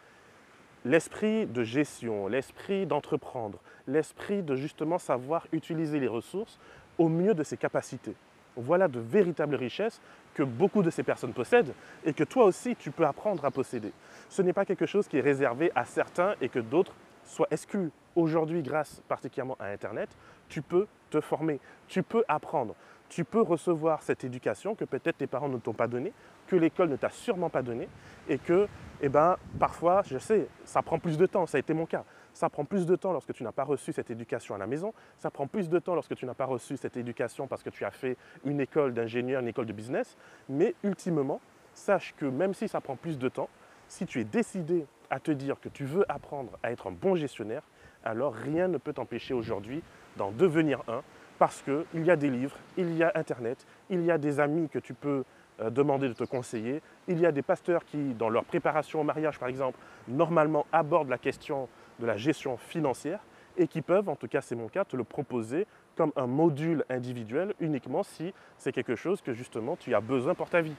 l'esprit 0.86 1.48
de 1.48 1.64
gestion, 1.64 2.28
l'esprit 2.28 2.86
d'entreprendre, 2.86 3.60
l'esprit 3.88 4.44
de 4.44 4.56
justement 4.56 5.00
savoir 5.00 5.48
utiliser 5.52 6.00
les 6.00 6.08
ressources 6.08 6.60
au 6.98 7.10
mieux 7.10 7.34
de 7.34 7.44
ses 7.44 7.58
capacités. 7.58 8.16
Voilà 8.56 8.88
de 8.88 9.00
véritables 9.00 9.56
richesses 9.56 10.00
que 10.34 10.44
beaucoup 10.44 10.84
de 10.84 10.90
ces 10.90 11.04
personnes 11.04 11.34
possèdent 11.34 11.74
et 12.06 12.14
que 12.14 12.24
toi 12.24 12.46
aussi 12.46 12.76
tu 12.76 12.92
peux 12.92 13.06
apprendre 13.06 13.44
à 13.44 13.52
posséder. 13.52 13.92
Ce 14.30 14.42
n'est 14.42 14.54
pas 14.54 14.66
quelque 14.66 14.86
chose 14.86 15.08
qui 15.08 15.18
est 15.18 15.22
réservé 15.22 15.72
à 15.76 15.86
certains 15.86 16.36
et 16.40 16.48
que 16.48 16.60
d'autres 16.60 16.94
soient 17.26 17.48
exclus. 17.52 17.92
Aujourd'hui, 18.16 18.64
grâce 18.64 19.02
particulièrement 19.08 19.58
à 19.60 19.68
Internet, 19.68 20.10
tu 20.48 20.62
peux 20.62 20.88
te 21.10 21.20
former, 21.20 21.60
tu 21.88 22.02
peux 22.02 22.24
apprendre, 22.28 22.76
tu 23.10 23.24
peux 23.24 23.42
recevoir 23.42 24.02
cette 24.02 24.24
éducation 24.24 24.76
que 24.76 24.86
peut-être 24.86 25.18
tes 25.18 25.28
parents 25.28 25.50
ne 25.50 25.58
t'ont 25.58 25.74
pas 25.74 25.88
donnée, 25.88 26.14
que 26.48 26.56
l'école 26.56 26.90
ne 26.90 26.96
t'a 26.96 27.10
sûrement 27.10 27.50
pas 27.50 27.62
donnée 27.62 27.90
et 28.30 28.38
que, 28.38 28.68
eh 29.02 29.10
ben, 29.10 29.38
parfois, 29.60 30.02
je 30.06 30.18
sais, 30.18 30.48
ça 30.64 30.82
prend 30.82 31.00
plus 31.00 31.18
de 31.18 31.26
temps, 31.26 31.46
ça 31.46 31.58
a 31.58 31.60
été 31.60 31.74
mon 31.74 31.86
cas. 31.86 32.04
Ça 32.34 32.50
prend 32.50 32.66
plus 32.66 32.86
de 32.86 32.96
temps 32.98 33.14
lorsque 33.14 33.34
tu 33.34 33.44
n'as 33.44 33.54
pas 33.54 33.64
reçu 33.64 33.94
cette 33.94 34.12
éducation 34.12 34.56
à 34.56 34.58
la 34.58 34.68
maison. 34.68 34.94
Ça 35.18 35.32
prend 35.32 35.48
plus 35.48 35.70
de 35.70 35.80
temps 35.80 35.96
lorsque 35.96 36.16
tu 36.16 36.26
n'as 36.26 36.34
pas 36.34 36.46
reçu 36.46 36.76
cette 36.76 36.98
éducation 36.98 37.48
parce 37.48 37.64
que 37.64 37.70
tu 37.70 37.86
as 37.86 37.92
fait 37.92 38.18
une 38.44 38.60
école 38.60 38.94
d'ingénieur, 38.94 39.42
une 39.42 39.48
école 39.48 39.66
de 39.66 39.74
business. 39.74 40.18
Mais 40.50 40.76
ultimement, 40.84 41.40
sache 41.74 42.14
que 42.18 42.26
même 42.26 42.54
si 42.54 42.68
ça 42.68 42.82
prend 42.82 42.98
plus 42.98 43.18
de 43.18 43.30
temps, 43.30 43.50
si 43.88 44.06
tu 44.06 44.20
es 44.20 44.26
décidé 44.26 44.86
à 45.10 45.20
te 45.20 45.32
dire 45.32 45.60
que 45.60 45.70
tu 45.70 45.86
veux 45.86 46.10
apprendre 46.12 46.58
à 46.64 46.72
être 46.72 46.88
un 46.88 46.92
bon 46.92 47.16
gestionnaire, 47.16 47.64
alors 48.04 48.34
rien 48.34 48.68
ne 48.68 48.78
peut 48.78 48.94
t'empêcher 48.94 49.34
aujourd'hui 49.34 49.84
d'en 50.18 50.32
devenir 50.32 50.82
un 50.88 51.02
parce 51.38 51.62
qu'il 51.62 52.06
y 52.06 52.12
a 52.12 52.16
des 52.16 52.30
livres, 52.30 52.56
il 52.78 52.96
y 52.96 53.04
a 53.04 53.12
Internet, 53.16 53.66
il 53.90 54.04
y 54.04 54.12
a 54.12 54.18
des 54.18 54.40
amis 54.40 54.70
que 54.70 54.80
tu 54.80 54.94
peux 54.94 55.26
euh, 55.60 55.70
demander 55.70 56.08
de 56.08 56.14
te 56.14 56.24
conseiller, 56.24 56.82
il 57.08 57.20
y 57.20 57.26
a 57.26 57.32
des 57.32 57.42
pasteurs 57.42 57.84
qui, 57.86 58.14
dans 58.14 58.30
leur 58.30 58.46
préparation 58.46 59.02
au 59.02 59.04
mariage 59.04 59.40
par 59.40 59.50
exemple, 59.50 59.78
normalement 60.08 60.66
abordent 60.72 61.10
la 61.10 61.18
question 61.18 61.68
de 62.00 62.06
la 62.06 62.18
gestion 62.18 62.58
financière 62.58 63.20
et 63.58 63.68
qui 63.68 63.82
peuvent, 63.82 64.10
en 64.10 64.16
tout 64.16 64.28
cas 64.28 64.42
c'est 64.42 64.56
mon 64.56 64.68
cas, 64.68 64.86
te 64.86 64.96
le 64.96 65.04
proposer 65.04 65.66
comme 65.96 66.12
un 66.16 66.28
module 66.28 66.84
individuel 66.90 67.54
uniquement 67.60 68.04
si 68.04 68.34
c'est 68.58 68.72
quelque 68.72 68.96
chose 68.96 69.22
que 69.22 69.34
justement 69.34 69.76
tu 69.76 69.96
as 69.96 70.02
besoin 70.02 70.36
pour 70.36 70.50
ta 70.50 70.62
vie. 70.62 70.76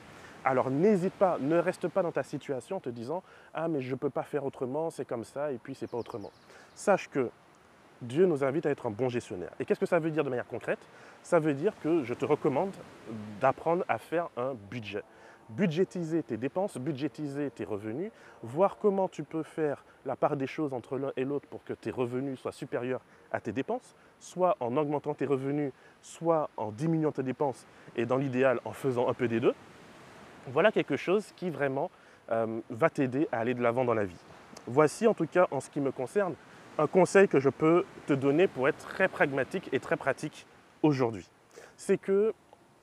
Alors 0.46 0.70
n'hésite 0.70 1.14
pas, 1.14 1.38
ne 1.40 1.58
reste 1.58 1.88
pas 1.88 2.04
dans 2.04 2.12
ta 2.12 2.22
situation 2.22 2.76
en 2.76 2.80
te 2.80 2.88
disant 2.88 3.24
Ah 3.52 3.66
mais 3.66 3.80
je 3.80 3.90
ne 3.90 3.96
peux 3.96 4.10
pas 4.10 4.22
faire 4.22 4.44
autrement, 4.44 4.90
c'est 4.90 5.04
comme 5.04 5.24
ça 5.24 5.50
et 5.50 5.58
puis 5.58 5.74
c'est 5.74 5.88
pas 5.88 5.98
autrement. 5.98 6.30
Sache 6.76 7.10
que 7.10 7.30
Dieu 8.00 8.26
nous 8.26 8.44
invite 8.44 8.64
à 8.64 8.70
être 8.70 8.86
un 8.86 8.90
bon 8.90 9.08
gestionnaire. 9.08 9.50
Et 9.58 9.64
qu'est-ce 9.64 9.80
que 9.80 9.86
ça 9.86 9.98
veut 9.98 10.10
dire 10.10 10.22
de 10.22 10.30
manière 10.30 10.46
concrète? 10.46 10.78
Ça 11.24 11.40
veut 11.40 11.52
dire 11.52 11.72
que 11.82 12.04
je 12.04 12.14
te 12.14 12.24
recommande 12.24 12.70
d'apprendre 13.40 13.84
à 13.88 13.98
faire 13.98 14.28
un 14.36 14.54
budget 14.70 15.02
budgétiser 15.48 16.22
tes 16.22 16.36
dépenses, 16.36 16.76
budgétiser 16.76 17.50
tes 17.50 17.64
revenus, 17.64 18.10
voir 18.42 18.78
comment 18.78 19.08
tu 19.08 19.22
peux 19.22 19.42
faire 19.42 19.84
la 20.04 20.16
part 20.16 20.36
des 20.36 20.46
choses 20.46 20.72
entre 20.72 20.98
l'un 20.98 21.12
et 21.16 21.24
l'autre 21.24 21.48
pour 21.48 21.62
que 21.64 21.72
tes 21.72 21.90
revenus 21.90 22.38
soient 22.38 22.52
supérieurs 22.52 23.00
à 23.32 23.40
tes 23.40 23.52
dépenses, 23.52 23.94
soit 24.18 24.56
en 24.60 24.76
augmentant 24.76 25.14
tes 25.14 25.26
revenus, 25.26 25.72
soit 26.02 26.50
en 26.56 26.72
diminuant 26.72 27.12
tes 27.12 27.22
dépenses, 27.22 27.66
et 27.96 28.06
dans 28.06 28.16
l'idéal 28.16 28.60
en 28.64 28.72
faisant 28.72 29.08
un 29.08 29.14
peu 29.14 29.28
des 29.28 29.40
deux. 29.40 29.54
Voilà 30.48 30.70
quelque 30.70 30.96
chose 30.96 31.32
qui 31.36 31.50
vraiment 31.50 31.90
euh, 32.30 32.60
va 32.70 32.88
t'aider 32.88 33.28
à 33.32 33.40
aller 33.40 33.54
de 33.54 33.62
l'avant 33.62 33.84
dans 33.84 33.94
la 33.94 34.04
vie. 34.04 34.18
Voici 34.66 35.06
en 35.06 35.14
tout 35.14 35.26
cas 35.26 35.46
en 35.50 35.60
ce 35.60 35.70
qui 35.70 35.80
me 35.80 35.90
concerne 35.90 36.34
un 36.78 36.86
conseil 36.86 37.26
que 37.28 37.40
je 37.40 37.48
peux 37.48 37.84
te 38.06 38.12
donner 38.12 38.46
pour 38.46 38.68
être 38.68 38.78
très 38.78 39.08
pragmatique 39.08 39.68
et 39.72 39.80
très 39.80 39.96
pratique 39.96 40.46
aujourd'hui. 40.82 41.28
C'est 41.76 41.98
que 41.98 42.32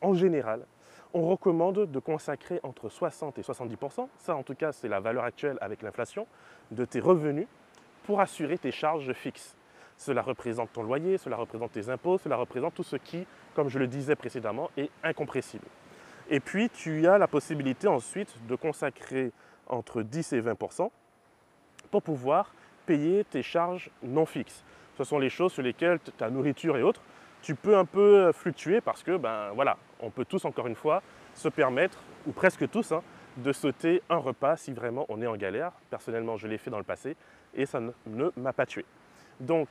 en 0.02 0.14
général, 0.14 0.66
on 1.14 1.28
recommande 1.28 1.90
de 1.90 2.00
consacrer 2.00 2.60
entre 2.64 2.90
60 2.90 3.38
et 3.38 3.42
70% 3.42 4.08
ça 4.18 4.36
en 4.36 4.44
tout 4.44 4.56
cas 4.56 4.72
c'est 4.72 4.88
la 4.90 5.00
valeur 5.00 5.24
actuelle 5.24 5.58
avec 5.62 5.82
l'inflation, 5.84 6.28
de 6.72 6.86
tes 6.86 7.00
revenus 7.00 7.48
pour 8.06 8.20
assurer 8.20 8.58
tes 8.58 8.72
charges 8.72 9.14
fixes. 9.14 9.56
Cela 9.98 10.22
représente 10.22 10.74
ton 10.74 10.84
loyer, 10.84 11.18
cela 11.18 11.38
représente 11.38 11.72
tes 11.72 11.88
impôts, 11.90 12.18
cela 12.18 12.36
représente 12.36 12.74
tout 12.74 12.84
ce 12.84 12.98
qui, 12.98 13.26
comme 13.54 13.70
je 13.70 13.80
le 13.80 13.88
disais 13.88 14.16
précédemment, 14.16 14.70
est 14.76 14.90
incompressible. 15.04 15.66
Et 16.34 16.40
puis 16.40 16.68
tu 16.72 17.06
as 17.06 17.20
la 17.20 17.28
possibilité 17.28 17.88
ensuite 17.88 18.36
de 18.48 18.56
consacrer 18.56 19.32
entre 19.68 20.02
10 20.02 20.34
et 20.34 20.42
20% 20.42 20.90
pour 21.92 22.02
pouvoir 22.02 22.52
payer 22.88 23.24
tes 23.24 23.44
charges 23.44 23.92
non 24.02 24.26
fixes. 24.26 24.66
Ce 24.98 25.04
sont 25.04 25.20
les 25.20 25.30
choses 25.30 25.54
sur 25.54 25.62
lesquelles 25.62 26.00
ta 26.18 26.32
nourriture 26.32 26.76
et 26.76 26.82
autres 26.82 27.04
tu 27.44 27.54
peux 27.54 27.78
un 27.78 27.86
peu 27.86 28.32
fluctuer 28.32 28.82
parce 28.82 29.04
que, 29.04 29.16
ben 29.16 29.52
voilà, 29.54 29.78
on 30.00 30.10
peut 30.10 30.26
tous, 30.26 30.44
encore 30.46 30.66
une 30.66 30.76
fois, 30.76 31.04
se 31.36 31.50
permettre, 31.50 32.00
ou 32.26 32.32
presque 32.32 32.68
tous, 32.68 32.92
hein, 32.94 33.04
de 33.38 33.52
sauter 33.52 34.02
un 34.10 34.18
repas 34.18 34.58
si 34.58 34.72
vraiment 34.72 35.06
on 35.10 35.22
est 35.22 35.28
en 35.28 35.36
galère. 35.36 35.72
Personnellement, 35.92 36.38
je 36.38 36.48
l'ai 36.48 36.58
fait 36.58 36.72
dans 36.72 36.80
le 36.80 36.84
passé 36.84 37.16
et 37.54 37.68
ça 37.68 37.80
ne, 37.80 37.92
m'a 38.38 38.54
pas 38.54 38.66
tué. 38.66 38.86
Donc, 39.40 39.68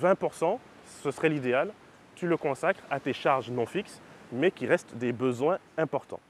20%, 0.00 0.60
ce 1.02 1.10
serait 1.10 1.28
l'idéal. 1.28 1.72
Tu 2.14 2.28
le 2.28 2.36
consacres 2.36 2.84
à 2.88 3.00
tes 3.00 3.14
charges 3.14 3.50
non 3.50 3.66
fixes, 3.66 4.00
mais 4.32 4.50
qui 4.50 4.66
restent 4.66 4.94
des 4.94 5.12
besoins 5.12 5.58
importants. 5.76 6.20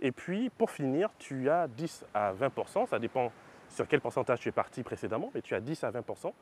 Et 0.00 0.12
puis, 0.12 0.50
pour 0.50 0.70
finir, 0.70 1.10
tu 1.18 1.48
as 1.48 1.68
10 1.68 2.04
à 2.12 2.32
20%, 2.32 2.88
ça 2.88 2.98
dépend 2.98 3.32
sur 3.70 3.88
quel 3.88 4.00
pourcentage 4.00 4.40
tu 4.40 4.48
es 4.48 4.52
parti 4.52 4.82
précédemment, 4.82 5.30
mais 5.34 5.42
tu 5.42 5.54
as 5.54 5.60
10 5.60 5.84
à 5.84 5.90
20% 5.90 6.32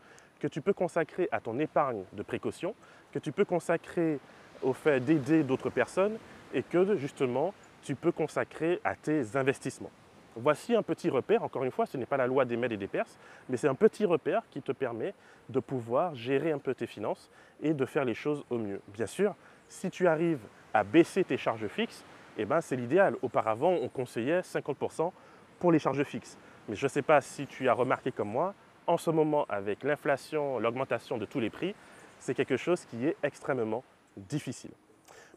que 0.41 0.49
tu 0.49 0.61
peux 0.61 0.73
consacrer 0.73 1.29
à 1.31 1.41
ton 1.41 1.59
épargne 1.59 2.03
de 2.13 2.23
précaution, 2.23 2.75
que 3.13 3.19
tu 3.19 3.31
peux 3.31 3.45
consacrer 3.45 4.19
au 4.63 4.73
fait 4.73 5.01
d'aider 5.01 5.45
d'autres 5.45 5.71
personnes 5.71 6.19
et 6.53 6.63
que 6.63 6.97
justement 6.97 7.55
tu 7.83 7.95
peux 7.95 8.13
consacrer 8.13 8.81
à 8.85 8.95
tes 8.97 9.37
investissements. 9.37 9.91
Voici 10.35 10.75
un 10.75 10.83
petit 10.83 11.11
repère, 11.11 11.43
encore 11.43 11.63
une 11.63 11.71
fois, 11.71 11.85
ce 11.85 11.97
n'est 11.97 12.07
pas 12.07 12.17
la 12.17 12.27
loi 12.27 12.45
des 12.45 12.57
Mèdes 12.57 12.73
et 12.73 12.77
des 12.77 12.87
Perses, 12.87 13.19
mais 13.49 13.57
c'est 13.57 13.69
un 13.69 13.75
petit 13.75 14.05
repère 14.05 14.43
qui 14.51 14.63
te 14.63 14.73
permet 14.73 15.15
de 15.49 15.61
pouvoir 15.61 16.15
gérer 16.15 16.53
un 16.53 16.59
peu 16.59 16.75
tes 16.75 16.87
finances 16.87 17.31
et 17.63 17.75
de 17.75 17.85
faire 17.85 18.05
les 18.05 18.15
choses 18.15 18.45
au 18.49 18.59
mieux. 18.59 18.81
Bien 18.89 19.07
sûr, 19.07 19.35
si 19.69 19.91
tu 19.91 20.09
arrives 20.09 20.41
à 20.75 20.85
baisser 20.85 21.25
tes 21.25 21.37
charges 21.37 21.67
fixes, 21.69 22.05
eh 22.39 22.45
ben, 22.45 22.61
c'est 22.61 22.77
l'idéal. 22.77 23.17
Auparavant, 23.23 23.73
on 23.73 23.89
conseillait 23.89 24.41
50% 24.41 25.13
pour 25.59 25.73
les 25.73 25.79
charges 25.79 26.03
fixes. 26.05 26.39
Mais 26.69 26.77
je 26.77 26.87
ne 26.87 26.89
sais 26.89 27.03
pas 27.03 27.21
si 27.21 27.47
tu 27.47 27.69
as 27.69 27.75
remarqué 27.75 28.13
comme 28.13 28.31
moi, 28.31 28.55
en 28.87 28.97
ce 28.97 29.11
moment, 29.11 29.47
avec 29.49 29.85
l'inflation, 29.85 30.59
l'augmentation 30.59 31.19
de 31.19 31.25
tous 31.25 31.41
les 31.41 31.51
prix, 31.51 31.75
c'est 32.19 32.35
quelque 32.35 32.57
chose 32.57 32.85
qui 32.85 33.07
est 33.07 33.17
extrêmement 33.23 33.85
difficile. 34.17 34.73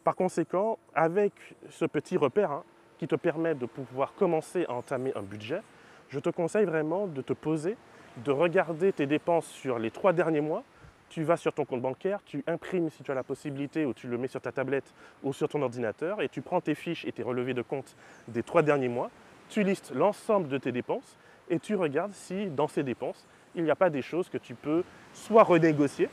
Par 0.04 0.14
conséquent, 0.14 0.78
avec 0.94 1.32
ce 1.68 1.84
petit 1.84 2.16
repère 2.16 2.52
hein, 2.52 2.64
qui 2.98 3.08
te 3.08 3.16
permet 3.16 3.54
de 3.54 3.66
pouvoir 3.66 4.14
commencer 4.14 4.64
à 4.68 4.74
entamer 4.74 5.12
un 5.16 5.22
budget, 5.22 5.62
je 6.08 6.20
te 6.20 6.30
conseille 6.30 6.64
vraiment 6.64 7.06
de 7.06 7.22
te 7.22 7.32
poser, 7.32 7.76
de 8.18 8.30
regarder 8.30 8.92
tes 8.92 9.06
dépenses 9.06 9.46
sur 9.46 9.78
les 9.78 9.90
trois 9.90 10.12
derniers 10.12 10.40
mois. 10.40 10.62
Tu 11.08 11.22
vas 11.22 11.36
sur 11.36 11.52
ton 11.52 11.64
compte 11.64 11.80
bancaire, 11.80 12.20
tu 12.24 12.42
imprimes 12.46 12.90
si 12.90 13.02
tu 13.02 13.10
as 13.10 13.14
la 13.14 13.22
possibilité 13.22 13.86
ou 13.86 13.94
tu 13.94 14.08
le 14.08 14.18
mets 14.18 14.28
sur 14.28 14.40
ta 14.40 14.52
tablette 14.52 14.92
ou 15.22 15.32
sur 15.32 15.48
ton 15.48 15.62
ordinateur 15.62 16.20
et 16.20 16.28
tu 16.28 16.42
prends 16.42 16.60
tes 16.60 16.74
fiches 16.74 17.04
et 17.04 17.12
tes 17.12 17.22
relevés 17.22 17.54
de 17.54 17.62
compte 17.62 17.96
des 18.28 18.42
trois 18.42 18.62
derniers 18.62 18.88
mois. 18.88 19.10
Tu 19.48 19.62
listes 19.62 19.92
l'ensemble 19.94 20.48
de 20.48 20.58
tes 20.58 20.72
dépenses 20.72 21.16
et 21.48 21.58
tu 21.58 21.76
regardes 21.76 22.12
si 22.12 22.46
dans 22.46 22.68
ces 22.68 22.82
dépenses, 22.82 23.26
il 23.54 23.64
n'y 23.64 23.70
a 23.70 23.76
pas 23.76 23.90
des 23.90 24.02
choses 24.02 24.28
que 24.28 24.38
tu 24.38 24.54
peux 24.54 24.82
soit 25.14 25.44
renégocier 25.44 26.08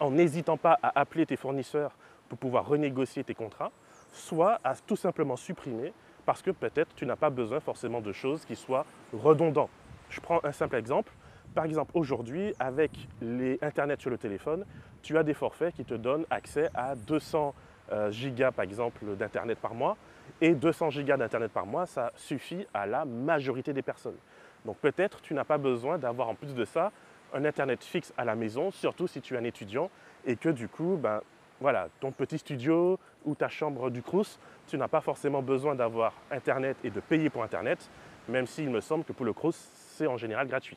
en 0.00 0.12
n'hésitant 0.12 0.56
pas 0.56 0.78
à 0.82 0.98
appeler 0.98 1.26
tes 1.26 1.36
fournisseurs 1.36 1.92
pour 2.28 2.38
pouvoir 2.38 2.66
renégocier 2.66 3.24
tes 3.24 3.34
contrats, 3.34 3.72
soit 4.12 4.60
à 4.64 4.74
tout 4.74 4.96
simplement 4.96 5.36
supprimer 5.36 5.92
parce 6.24 6.42
que 6.42 6.50
peut-être 6.50 6.94
tu 6.94 7.06
n'as 7.06 7.16
pas 7.16 7.30
besoin 7.30 7.58
forcément 7.58 8.00
de 8.00 8.12
choses 8.12 8.44
qui 8.44 8.54
soient 8.54 8.84
redondantes. 9.12 9.70
Je 10.10 10.20
prends 10.20 10.40
un 10.44 10.52
simple 10.52 10.76
exemple. 10.76 11.12
Par 11.54 11.64
exemple, 11.64 11.90
aujourd'hui, 11.94 12.54
avec 12.58 12.90
les 13.20 13.58
Internet 13.62 14.00
sur 14.00 14.10
le 14.10 14.18
téléphone, 14.18 14.64
tu 15.02 15.16
as 15.16 15.22
des 15.22 15.34
forfaits 15.34 15.74
qui 15.74 15.84
te 15.84 15.94
donnent 15.94 16.26
accès 16.30 16.68
à 16.74 16.94
200 16.94 17.54
euh, 17.92 18.10
gigas, 18.10 18.52
par 18.52 18.64
exemple, 18.64 19.04
d'Internet 19.16 19.58
par 19.58 19.74
mois. 19.74 19.96
Et 20.40 20.54
200 20.54 20.90
gigas 20.90 21.16
d'Internet 21.16 21.50
par 21.50 21.66
mois, 21.66 21.86
ça 21.86 22.12
suffit 22.14 22.66
à 22.74 22.86
la 22.86 23.04
majorité 23.04 23.72
des 23.72 23.82
personnes. 23.82 24.16
Donc 24.64 24.76
peut-être 24.78 25.20
tu 25.20 25.34
n'as 25.34 25.44
pas 25.44 25.58
besoin 25.58 25.98
d'avoir 25.98 26.28
en 26.28 26.34
plus 26.34 26.54
de 26.54 26.64
ça 26.64 26.92
un 27.32 27.44
Internet 27.44 27.82
fixe 27.82 28.12
à 28.16 28.24
la 28.24 28.34
maison, 28.34 28.70
surtout 28.70 29.06
si 29.06 29.20
tu 29.20 29.34
es 29.34 29.38
un 29.38 29.44
étudiant 29.44 29.90
et 30.26 30.36
que 30.36 30.48
du 30.48 30.68
coup, 30.68 30.98
ben, 31.00 31.20
voilà, 31.60 31.88
ton 32.00 32.12
petit 32.12 32.38
studio 32.38 32.98
ou 33.24 33.34
ta 33.34 33.48
chambre 33.48 33.90
du 33.90 34.02
Crous, 34.02 34.38
tu 34.66 34.78
n'as 34.78 34.88
pas 34.88 35.00
forcément 35.00 35.42
besoin 35.42 35.74
d'avoir 35.74 36.12
Internet 36.30 36.76
et 36.84 36.90
de 36.90 37.00
payer 37.00 37.30
pour 37.30 37.42
Internet, 37.42 37.90
même 38.28 38.46
s'il 38.46 38.70
me 38.70 38.80
semble 38.80 39.04
que 39.04 39.12
pour 39.12 39.26
le 39.26 39.32
Crous, 39.32 39.56
c'est 39.96 40.06
en 40.06 40.16
général 40.16 40.46
gratuit. 40.48 40.76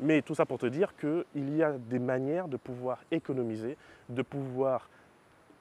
Mais 0.00 0.22
tout 0.22 0.34
ça 0.34 0.46
pour 0.46 0.58
te 0.58 0.66
dire 0.66 0.94
qu'il 0.96 1.56
y 1.56 1.62
a 1.62 1.72
des 1.72 1.98
manières 1.98 2.48
de 2.48 2.56
pouvoir 2.56 2.98
économiser, 3.10 3.76
de 4.08 4.22
pouvoir 4.22 4.88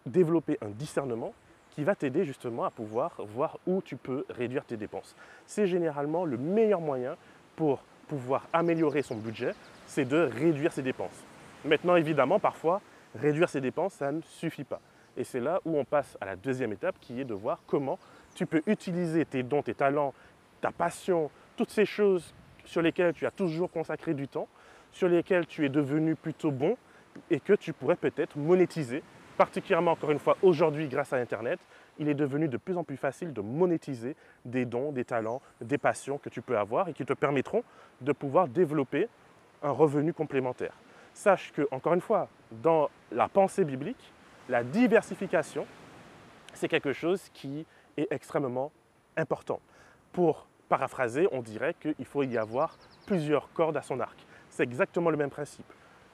développer 0.05 0.57
un 0.61 0.69
discernement 0.69 1.33
qui 1.71 1.83
va 1.83 1.95
t'aider 1.95 2.23
justement 2.23 2.63
à 2.63 2.71
pouvoir 2.71 3.15
voir 3.33 3.59
où 3.67 3.81
tu 3.81 3.97
peux 3.97 4.25
réduire 4.29 4.65
tes 4.65 4.77
dépenses. 4.77 5.15
C'est 5.45 5.67
généralement 5.67 6.25
le 6.25 6.37
meilleur 6.37 6.81
moyen 6.81 7.15
pour 7.55 7.83
pouvoir 8.07 8.47
améliorer 8.53 9.01
son 9.01 9.15
budget, 9.15 9.53
c'est 9.85 10.05
de 10.05 10.17
réduire 10.17 10.71
ses 10.71 10.81
dépenses. 10.81 11.23
Maintenant, 11.65 11.95
évidemment, 11.95 12.39
parfois, 12.39 12.81
réduire 13.15 13.49
ses 13.49 13.61
dépenses, 13.61 13.93
ça 13.93 14.11
ne 14.11 14.21
suffit 14.21 14.63
pas. 14.63 14.79
Et 15.17 15.23
c'est 15.23 15.39
là 15.39 15.59
où 15.65 15.77
on 15.77 15.83
passe 15.83 16.17
à 16.21 16.25
la 16.25 16.35
deuxième 16.35 16.71
étape 16.71 16.95
qui 17.01 17.19
est 17.19 17.25
de 17.25 17.33
voir 17.33 17.61
comment 17.67 17.99
tu 18.35 18.45
peux 18.45 18.61
utiliser 18.67 19.25
tes 19.25 19.43
dons, 19.43 19.63
tes 19.63 19.73
talents, 19.73 20.13
ta 20.61 20.71
passion, 20.71 21.29
toutes 21.55 21.71
ces 21.71 21.85
choses 21.85 22.33
sur 22.67 22.81
lesquelles 22.81 23.13
tu 23.13 23.25
as 23.25 23.31
toujours 23.31 23.71
consacré 23.71 24.13
du 24.13 24.27
temps, 24.27 24.47
sur 24.91 25.07
lesquelles 25.07 25.47
tu 25.47 25.65
es 25.65 25.69
devenu 25.69 26.15
plutôt 26.15 26.51
bon 26.51 26.77
et 27.31 27.39
que 27.39 27.53
tu 27.53 27.73
pourrais 27.73 27.95
peut-être 27.95 28.37
monétiser, 28.37 29.01
particulièrement 29.37 29.91
encore 29.91 30.11
une 30.11 30.19
fois 30.19 30.37
aujourd'hui 30.41 30.87
grâce 30.87 31.13
à 31.13 31.17
Internet. 31.17 31.59
Il 31.97 32.09
est 32.09 32.13
devenu 32.13 32.47
de 32.47 32.57
plus 32.57 32.77
en 32.77 32.83
plus 32.83 32.97
facile 32.97 33.33
de 33.33 33.41
monétiser 33.41 34.15
des 34.45 34.65
dons, 34.65 34.91
des 34.91 35.05
talents, 35.05 35.41
des 35.61 35.77
passions 35.77 36.19
que 36.19 36.29
tu 36.29 36.41
peux 36.41 36.57
avoir 36.57 36.89
et 36.89 36.93
qui 36.93 37.05
te 37.05 37.13
permettront 37.13 37.63
de 38.01 38.11
pouvoir 38.11 38.47
développer 38.47 39.07
un 39.63 39.71
revenu 39.71 40.13
complémentaire. 40.13 40.73
Sache 41.13 41.51
que, 41.53 41.67
encore 41.71 41.95
une 41.95 42.01
fois, 42.01 42.29
dans 42.51 42.89
la 43.11 43.27
pensée 43.27 43.65
biblique, 43.65 44.13
la 44.49 44.63
diversification, 44.63 45.65
c'est 46.53 46.67
quelque 46.67 46.93
chose 46.93 47.29
qui 47.33 47.65
est 47.97 48.07
extrêmement 48.11 48.71
important. 49.15 49.59
Pour 50.13 50.47
paraphraser, 50.67 51.27
on 51.31 51.41
dirait 51.41 51.75
qu'il 51.79 52.05
faut 52.05 52.23
y 52.23 52.37
avoir 52.37 52.77
plusieurs 53.05 53.51
cordes 53.53 53.77
à 53.77 53.81
son 53.81 53.99
arc. 53.99 54.25
C'est 54.49 54.63
exactement 54.63 55.09
le 55.09 55.17
même 55.17 55.29
principe. 55.29 55.65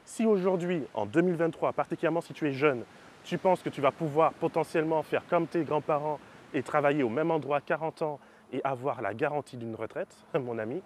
Si 0.05 0.25
aujourd'hui, 0.25 0.83
en 0.93 1.05
2023, 1.05 1.73
particulièrement 1.73 2.21
si 2.21 2.33
tu 2.33 2.47
es 2.47 2.51
jeune, 2.51 2.83
tu 3.23 3.37
penses 3.37 3.61
que 3.61 3.69
tu 3.69 3.81
vas 3.81 3.91
pouvoir 3.91 4.33
potentiellement 4.33 5.01
faire 5.01 5.23
comme 5.27 5.47
tes 5.47 5.63
grands-parents 5.63 6.19
et 6.53 6.61
travailler 6.61 7.03
au 7.03 7.09
même 7.09 7.31
endroit 7.31 7.61
40 7.61 8.01
ans 8.01 8.19
et 8.51 8.61
avoir 8.63 9.01
la 9.01 9.13
garantie 9.13 9.57
d'une 9.57 9.75
retraite, 9.75 10.15
mon 10.33 10.59
ami, 10.59 10.81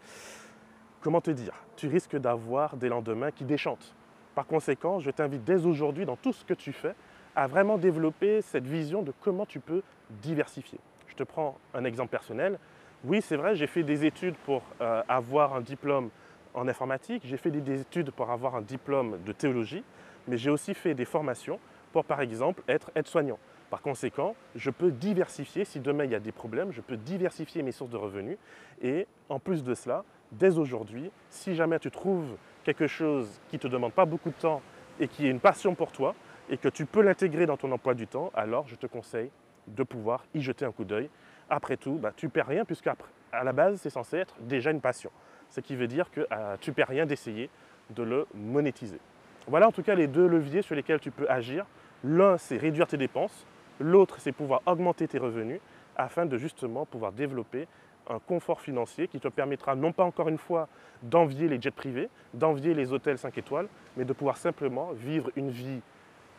comment 1.02 1.22
te 1.22 1.32
dire? 1.32 1.54
Tu 1.76 1.88
risques 1.88 2.16
d'avoir 2.16 2.78
des 2.78 2.90
lendemains 2.90 3.32
qui 3.32 3.44
déchantent. 3.44 3.94
Par 4.36 4.46
conséquent, 4.46 5.00
je 5.00 5.10
t'invite 5.10 5.44
dès 5.44 5.66
aujourd'hui, 5.66 6.06
dans 6.06 6.16
tout 6.16 6.32
ce 6.32 6.46
que 6.46 6.54
tu 6.54 6.72
fais, 6.72 6.94
à 7.36 7.48
vraiment 7.48 7.78
développer 7.78 8.42
cette 8.42 8.68
vision 8.68 9.02
de 9.02 9.12
comment 9.22 9.46
tu 9.46 9.60
peux 9.60 9.82
diversifier. 10.10 10.80
Je 11.08 11.16
te 11.16 11.24
prends 11.24 11.58
un 11.74 11.84
exemple 11.84 12.12
personnel. 12.12 12.60
Oui, 13.04 13.22
c'est 13.22 13.38
vrai, 13.38 13.56
j'ai 13.56 13.68
fait 13.68 13.84
des 13.84 14.06
études 14.06 14.36
pour 14.46 14.64
euh, 14.82 15.04
avoir 15.08 15.54
un 15.54 15.62
diplôme 15.62 16.10
en 16.56 16.68
informatique, 16.68 17.22
j'ai 17.26 17.38
fait 17.38 17.52
des 17.52 17.82
études 17.82 18.10
pour 18.10 18.32
avoir 18.32 18.56
un 18.56 18.62
diplôme 18.62 19.20
de 19.24 19.32
théologie, 19.32 19.84
mais 20.28 20.38
j'ai 20.38 20.50
aussi 20.50 20.74
fait 20.74 20.96
des 20.96 21.06
formations 21.06 21.60
pour, 21.94 22.06
par 22.06 22.22
exemple, 22.22 22.64
être 22.68 22.90
aide-soignant. 22.96 23.38
Par 23.70 23.82
conséquent, 23.82 24.36
je 24.56 24.72
peux 24.72 24.92
diversifier, 24.92 25.64
si 25.64 25.80
demain 25.80 26.06
il 26.06 26.12
y 26.12 26.16
a 26.16 26.20
des 26.20 26.32
problèmes, 26.32 26.72
je 26.72 26.82
peux 26.82 26.98
diversifier 26.98 27.62
mes 27.62 27.72
sources 27.72 27.92
de 27.92 27.98
revenus. 27.98 28.38
Et 28.82 29.06
en 29.30 29.40
plus 29.40 29.64
de 29.64 29.76
cela, 29.76 30.04
dès 30.32 30.58
aujourd'hui, 30.58 31.12
si 31.30 31.54
jamais 31.54 31.78
tu 31.78 31.92
trouves 31.92 32.36
quelque 32.64 32.88
chose 32.88 33.30
qui 33.50 33.58
ne 33.58 33.62
te 33.62 33.68
demande 33.68 33.94
pas 33.94 34.06
beaucoup 34.06 34.30
de 34.30 34.36
temps 34.36 34.62
et 35.00 35.08
qui 35.08 35.28
est 35.28 35.30
une 35.30 35.40
passion 35.40 35.76
pour 35.76 35.92
toi, 35.92 36.16
et 36.50 36.58
que 36.58 36.70
tu 36.70 36.86
peux 36.86 37.02
l'intégrer 37.02 37.46
dans 37.46 37.58
ton 37.58 37.72
emploi 37.72 37.94
du 37.94 38.08
temps, 38.08 38.32
alors 38.34 38.68
je 38.68 38.76
te 38.76 38.88
conseille 38.88 39.30
de 39.68 39.84
pouvoir 39.84 40.26
y 40.34 40.42
jeter 40.42 40.66
un 40.66 40.72
coup 40.72 40.86
d'œil. 40.86 41.10
Après 41.50 41.78
tout, 41.78 41.94
bah, 41.94 42.12
tu 42.16 42.30
perds 42.30 42.48
rien 42.48 42.66
puisque 42.66 42.88
à 43.32 43.44
la 43.44 43.54
base, 43.54 43.80
c'est 43.82 43.90
censé 43.90 44.18
être 44.18 44.36
déjà 44.42 44.72
une 44.72 44.82
passion. 44.82 45.12
Ce 45.50 45.62
qui 45.62 45.76
veut 45.76 45.88
dire 45.88 46.12
que 46.12 46.28
euh, 46.32 46.58
tu 46.60 46.74
perds 46.74 46.90
rien 46.90 47.06
d'essayer 47.06 47.50
de 47.92 48.04
le 48.04 48.28
monétiser. 48.34 49.00
Voilà 49.48 49.68
en 49.68 49.72
tout 49.72 49.84
cas 49.84 49.96
les 49.96 50.08
deux 50.08 50.28
leviers 50.28 50.62
sur 50.62 50.76
lesquels 50.76 51.00
tu 51.00 51.12
peux 51.12 51.30
agir. 51.30 51.66
L'un, 52.04 52.38
c'est 52.38 52.58
réduire 52.58 52.88
tes 52.88 52.98
dépenses. 52.98 53.46
L'autre, 53.80 54.18
c'est 54.20 54.32
pouvoir 54.32 54.62
augmenter 54.66 55.08
tes 55.08 55.20
revenus 55.20 55.62
afin 55.96 56.26
de 56.26 56.38
justement 56.38 56.86
pouvoir 56.86 57.12
développer 57.12 57.68
un 58.10 58.20
confort 58.20 58.62
financier 58.62 59.08
qui 59.08 59.20
te 59.20 59.28
permettra 59.28 59.76
non 59.76 59.92
pas 59.92 60.04
encore 60.04 60.30
une 60.30 60.38
fois 60.38 60.68
d'envier 61.04 61.48
les 61.48 61.62
jets 61.62 61.72
privés, 61.72 62.10
d'envier 62.34 62.74
les 62.74 62.94
hôtels 62.94 63.18
5 63.18 63.38
étoiles, 63.38 63.68
mais 63.96 64.06
de 64.06 64.14
pouvoir 64.14 64.38
simplement 64.38 64.92
vivre 64.94 65.30
une 65.36 65.50
vie 65.50 65.82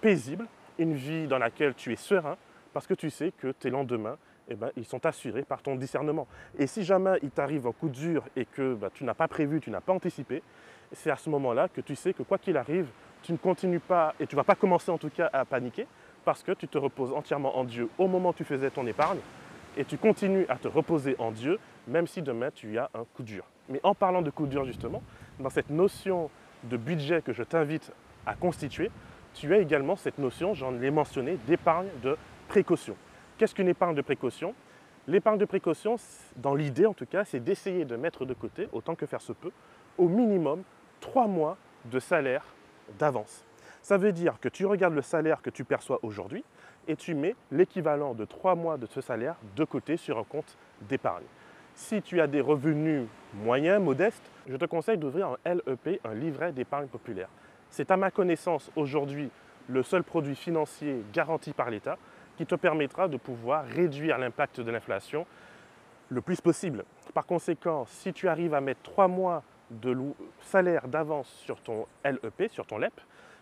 paisible, 0.01 0.47
une 0.79 0.95
vie 0.95 1.27
dans 1.27 1.39
laquelle 1.39 1.75
tu 1.75 1.93
es 1.93 1.97
serein, 1.97 2.37
parce 2.73 2.87
que 2.87 2.95
tu 2.95 3.11
sais 3.11 3.33
que 3.39 3.49
tes 3.49 3.71
lendemains, 3.71 4.17
eh 4.49 4.55
ben, 4.55 4.71
ils 4.77 4.85
sont 4.85 5.05
assurés 5.07 5.43
par 5.43 5.63
ton 5.63 5.77
discernement. 5.77 6.27
Et 6.59 6.67
si 6.67 6.85
jamais 6.85 7.19
il 7.23 7.31
t'arrive 7.31 7.67
un 7.67 7.73
coup 7.73 7.89
dur 7.89 8.25
et 8.37 8.45
que 8.45 8.75
bah, 8.75 8.89
tu 8.93 9.05
n'as 9.05 9.15
pas 9.15 9.29
prévu, 9.29 9.61
tu 9.61 9.71
n'as 9.71 9.81
pas 9.81 9.93
anticipé, 9.93 10.43
c'est 10.93 11.11
à 11.11 11.17
ce 11.17 11.29
moment-là 11.31 11.69
que 11.69 11.81
tu 11.81 11.95
sais 11.95 12.13
que 12.13 12.23
quoi 12.23 12.39
qu'il 12.39 12.57
arrive, 12.57 12.89
tu 13.23 13.33
ne 13.33 13.37
continues 13.37 13.81
pas, 13.81 14.15
et 14.21 14.27
tu 14.27 14.35
ne 14.35 14.41
vas 14.41 14.45
pas 14.45 14.55
commencer 14.55 14.91
en 14.91 14.99
tout 14.99 15.11
cas 15.11 15.29
à 15.33 15.45
paniquer, 15.45 15.87
parce 16.25 16.43
que 16.43 16.53
tu 16.53 16.69
te 16.69 16.79
reposes 16.79 17.13
entièrement 17.13 17.59
en 17.59 17.65
Dieu 17.65 17.89
au 17.99 18.07
moment 18.07 18.31
où 18.31 18.35
tu 18.35 18.45
faisais 18.45 18.71
ton 18.71 18.87
épargne, 18.87 19.19
et 19.77 19.85
tu 19.85 19.99
continues 19.99 20.47
à 20.49 20.57
te 20.57 20.69
reposer 20.69 21.17
en 21.19 21.31
Dieu, 21.31 21.59
même 21.87 22.07
si 22.07 22.23
demain 22.23 22.51
tu 22.51 22.79
as 22.79 22.91
un 22.95 23.05
coup 23.15 23.23
dur. 23.23 23.45
Mais 23.69 23.81
en 23.83 23.95
parlant 23.95 24.23
de 24.23 24.31
coup 24.31 24.47
dur 24.47 24.65
justement, 24.65 25.03
dans 25.39 25.51
cette 25.51 25.71
notion 25.71 26.31
de 26.65 26.77
budget 26.77 27.23
que 27.23 27.33
je 27.33 27.43
t'invite 27.43 27.93
à 28.27 28.35
constituer, 28.35 28.91
tu 29.35 29.53
as 29.55 29.59
également 29.59 29.95
cette 29.95 30.19
notion, 30.19 30.55
j'en 30.55 30.81
ai 30.81 30.91
mentionné, 30.91 31.39
d'épargne 31.47 31.89
de 32.03 32.17
précaution. 32.49 32.97
Qu'est-ce 33.39 33.55
qu'une 33.55 33.69
épargne 33.69 33.95
de 33.95 34.03
précaution? 34.03 34.53
L'épargne 35.07 35.39
de 35.39 35.45
précaution, 35.45 35.95
dans 36.37 36.57
l'idée 36.57 36.87
en 36.87 36.93
tout 36.93 37.07
cas, 37.07 37.25
c'est 37.25 37.39
d'essayer 37.39 37.85
de 37.85 37.95
mettre 37.95 38.25
de 38.25 38.35
côté, 38.35 38.69
autant 38.73 38.97
que 38.97 39.07
faire 39.07 39.21
se 39.21 39.33
peut, 39.33 39.53
au 39.97 40.09
minimum 40.09 40.65
trois 40.99 41.29
mois 41.29 41.57
de 41.85 42.01
salaire 42.01 42.45
d'avance. 42.99 43.45
Ça 43.81 43.97
veut 43.97 44.11
dire 44.11 44.41
que 44.41 44.49
tu 44.49 44.67
regardes 44.67 44.95
le 44.95 45.03
salaire 45.03 45.41
que 45.41 45.51
tu 45.51 45.63
perçois 45.63 46.01
aujourd'hui 46.03 46.45
et 46.89 46.97
tu 46.97 47.15
mets 47.15 47.37
l'équivalent 47.53 48.13
de 48.13 48.25
trois 48.25 48.57
mois 48.57 48.77
de 48.77 48.87
ce 48.87 49.01
salaire 49.01 49.37
de 49.55 49.65
côté 49.65 49.97
sur 49.97 50.19
un 50.19 50.25
compte 50.25 50.59
d'épargne. 50.89 51.25
Si 51.77 52.03
tu 52.03 52.21
as 52.21 52.27
des 52.27 52.41
revenus 52.41 53.05
moyens, 53.35 53.81
modestes, 53.81 54.29
je 54.49 54.57
te 54.57 54.65
conseille 54.65 54.99
d'ouvrir 54.99 55.37
un 55.45 55.55
LEP, 55.55 56.01
un 56.05 56.15
livret 56.15 56.51
d'épargne 56.51 56.89
populaire. 56.89 57.29
C'est 57.71 57.93
à 57.93 57.97
ma 57.97 58.11
connaissance 58.11 58.73
aujourd'hui 58.75 59.31
le 59.69 59.85
seul 59.85 60.03
produit 60.03 60.35
financier 60.35 61.05
garanti 61.13 61.53
par 61.53 61.71
l'État 61.71 61.99
qui 62.39 62.47
te 62.47 62.55
permettra 62.55 63.09
de 63.09 63.17
pouvoir 63.17 63.65
réduire 63.65 64.17
l'impact 64.17 64.61
de 64.61 64.71
l'inflation 64.71 65.27
le 66.09 66.21
plus 66.21 66.41
possible. 66.41 66.85
Par 67.13 67.27
conséquent, 67.27 67.85
si 67.87 68.13
tu 68.13 68.29
arrives 68.29 68.55
à 68.55 68.61
mettre 68.61 68.81
trois 68.83 69.09
mois 69.09 69.43
de 69.71 69.99
salaire 70.43 70.87
d'avance 70.87 71.29
sur 71.45 71.61
ton 71.61 71.87
LEP, 72.05 72.49
sur 72.53 72.65
ton 72.65 72.79
LEP, 72.79 72.93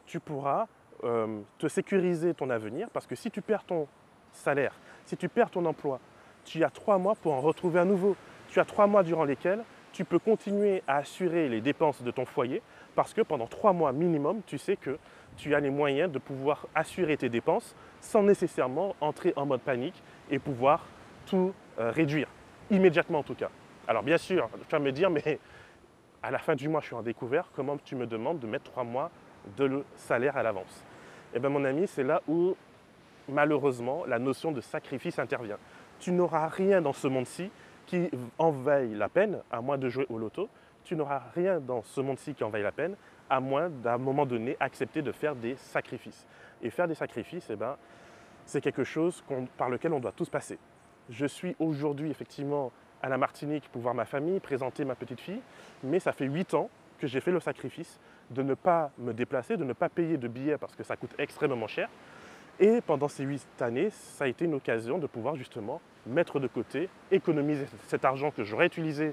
tu 0.07 0.19
pourras 0.19 0.67
euh, 1.05 1.41
te 1.59 1.69
sécuriser 1.69 2.33
ton 2.33 2.49
avenir 2.49 2.89
parce 2.89 3.07
que 3.07 3.15
si 3.15 3.31
tu 3.31 3.43
perds 3.43 3.65
ton 3.65 3.87
salaire, 4.33 4.73
si 5.05 5.15
tu 5.15 5.29
perds 5.29 5.51
ton 5.51 5.67
emploi, 5.67 6.01
tu 6.47 6.65
as 6.65 6.71
trois 6.71 6.97
mois 6.97 7.17
pour 7.17 7.35
en 7.35 7.43
retrouver 7.43 7.79
un 7.79 7.85
nouveau. 7.85 8.17
Tu 8.49 8.61
as 8.61 8.65
trois 8.65 8.87
mois 8.87 9.03
durant 9.03 9.25
lesquels 9.25 9.63
tu 9.93 10.07
peux 10.07 10.19
continuer 10.19 10.83
à 10.89 10.97
assurer 10.97 11.51
les 11.51 11.61
dépenses 11.61 12.03
de 12.03 12.11
ton 12.11 12.25
foyer 12.25 12.63
parce 12.97 13.15
que 13.15 13.21
pendant 13.21 13.47
trois 13.47 13.73
mois 13.73 13.93
minimum, 13.93 14.41
tu 14.47 14.59
sais 14.59 14.77
que 14.77 14.99
tu 15.37 15.55
as 15.55 15.61
les 15.61 15.71
moyens 15.71 16.11
de 16.11 16.19
pouvoir 16.19 16.67
assurer 16.75 17.17
tes 17.17 17.29
dépenses 17.29 17.77
sans 18.01 18.23
nécessairement 18.23 18.97
entrer 19.01 19.35
en 19.37 19.47
mode 19.47 19.61
panique 19.61 20.03
et 20.31 20.39
pouvoir 20.39 20.87
tout 21.27 21.53
euh, 21.79 21.91
réduire, 21.91 22.27
immédiatement 22.71 23.21
en 23.21 23.23
tout 23.23 23.35
cas. 23.35 23.51
Alors 23.87 24.03
bien 24.03 24.17
sûr, 24.17 24.49
tu 24.67 24.73
vas 24.73 24.79
me 24.79 24.91
dire, 24.91 25.11
mais 25.11 25.39
à 26.23 26.31
la 26.31 26.39
fin 26.39 26.57
du 26.57 26.69
mois, 26.69 26.81
je 26.81 26.87
suis 26.87 26.95
en 26.95 27.03
découvert, 27.03 27.51
comment 27.55 27.77
tu 27.77 27.95
me 27.95 28.07
demandes 28.07 28.41
de 28.41 28.47
mettre 28.47 28.65
trois 28.65 28.83
mois 28.83 29.11
de 29.57 29.85
salaire 29.95 30.37
à 30.37 30.43
l'avance? 30.43 30.85
Eh 31.35 31.39
bien 31.39 31.51
mon 31.51 31.65
ami, 31.65 31.87
c'est 31.87 32.03
là 32.03 32.23
où 32.27 32.57
malheureusement 33.29 34.05
la 34.07 34.19
notion 34.19 34.53
de 34.53 34.63
sacrifice 34.63 35.19
intervient. 35.19 35.59
Tu 36.01 36.13
n'auras 36.13 36.49
rien 36.49 36.81
dans 36.81 36.95
ce 36.95 37.09
monde-ci 37.09 37.51
qui 37.85 38.11
en 38.39 38.51
veille 38.51 38.95
la 38.95 39.09
peine, 39.09 39.43
à 39.51 39.61
moins 39.61 39.79
de 39.79 39.89
jouer 39.89 40.07
au 40.09 40.19
loto, 40.19 40.49
tu 40.87 40.95
n'auras 40.95 41.23
rien 41.35 41.61
dans 41.61 41.83
ce 41.83 42.01
monde-ci 42.01 42.35
qui 42.35 42.45
en 42.45 42.49
vaille 42.49 42.63
la 42.63 42.73
peine, 42.73 42.97
à 43.29 43.41
moins 43.41 43.69
d'un 43.69 43.99
moment 43.99 44.25
donné 44.25 44.57
accepter 44.61 45.03
de 45.03 45.11
faire 45.11 45.35
des 45.35 45.57
sacrifices. 45.57 46.27
Et 46.63 46.71
faire 46.71 46.87
des 46.87 46.95
sacrifices, 46.95 47.49
eh 47.51 47.57
ben, 47.57 47.77
c'est 48.45 48.61
quelque 48.61 48.85
chose 48.85 49.23
par 49.59 49.69
lequel 49.69 49.93
on 49.93 50.01
doit 50.01 50.13
tous 50.13 50.31
passer. 50.31 50.59
Je 51.11 51.27
suis 51.27 51.57
aujourd'hui 51.59 52.11
effectivement 52.11 52.73
à 53.03 53.09
la 53.09 53.19
Martinique 53.19 53.69
pour 53.73 53.83
voir 53.83 53.95
ma 53.95 54.05
famille, 54.05 54.39
présenter 54.39 54.85
ma 54.85 54.95
petite 54.95 55.21
fille, 55.21 55.41
mais 55.83 55.99
ça 55.99 56.13
fait 56.13 56.27
huit 56.27 56.55
ans 56.55 56.71
que 56.99 57.07
j'ai 57.07 57.21
fait 57.21 57.33
le 57.33 57.41
sacrifice 57.41 58.01
de 58.31 58.43
ne 58.43 58.55
pas 58.55 58.91
me 58.99 59.13
déplacer, 59.13 59.57
de 59.57 59.65
ne 59.65 59.73
pas 59.73 59.89
payer 59.89 60.17
de 60.17 60.29
billets 60.29 60.57
parce 60.57 60.75
que 60.75 60.85
ça 60.85 60.97
coûte 60.97 61.15
extrêmement 61.19 61.67
cher. 61.67 61.89
Et 62.59 62.81
pendant 62.81 63.09
ces 63.09 63.25
huit 63.25 63.47
années, 63.61 63.91
ça 63.91 64.25
a 64.25 64.29
été 64.29 64.45
une 64.45 64.55
occasion 64.55 64.99
de 64.99 65.07
pouvoir 65.07 65.37
justement 65.37 65.81
mettre 66.07 66.41
de 66.41 66.47
côté, 66.47 66.89
économiser 67.11 67.67
cet 67.89 68.05
argent 68.05 68.31
que 68.31 68.45
j'aurais 68.45 68.67
utilisé 68.67 69.13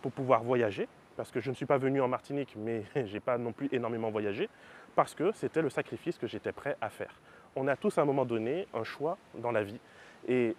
pour 0.00 0.12
pouvoir 0.12 0.44
voyager, 0.44 0.86
parce 1.16 1.30
que 1.30 1.40
je 1.40 1.50
ne 1.50 1.54
suis 1.54 1.66
pas 1.66 1.78
venu 1.78 2.00
en 2.00 2.08
Martinique, 2.08 2.54
mais 2.56 2.84
je 2.96 3.12
n'ai 3.12 3.20
pas 3.20 3.38
non 3.38 3.52
plus 3.52 3.68
énormément 3.72 4.10
voyagé, 4.10 4.48
parce 4.94 5.14
que 5.14 5.32
c'était 5.32 5.62
le 5.62 5.70
sacrifice 5.70 6.18
que 6.18 6.26
j'étais 6.26 6.52
prêt 6.52 6.76
à 6.80 6.90
faire. 6.90 7.14
On 7.56 7.68
a 7.68 7.76
tous 7.76 7.98
à 7.98 8.02
un 8.02 8.04
moment 8.04 8.24
donné 8.24 8.66
un 8.74 8.84
choix 8.84 9.16
dans 9.34 9.52
la 9.52 9.62
vie. 9.62 9.80
Et 10.28 10.56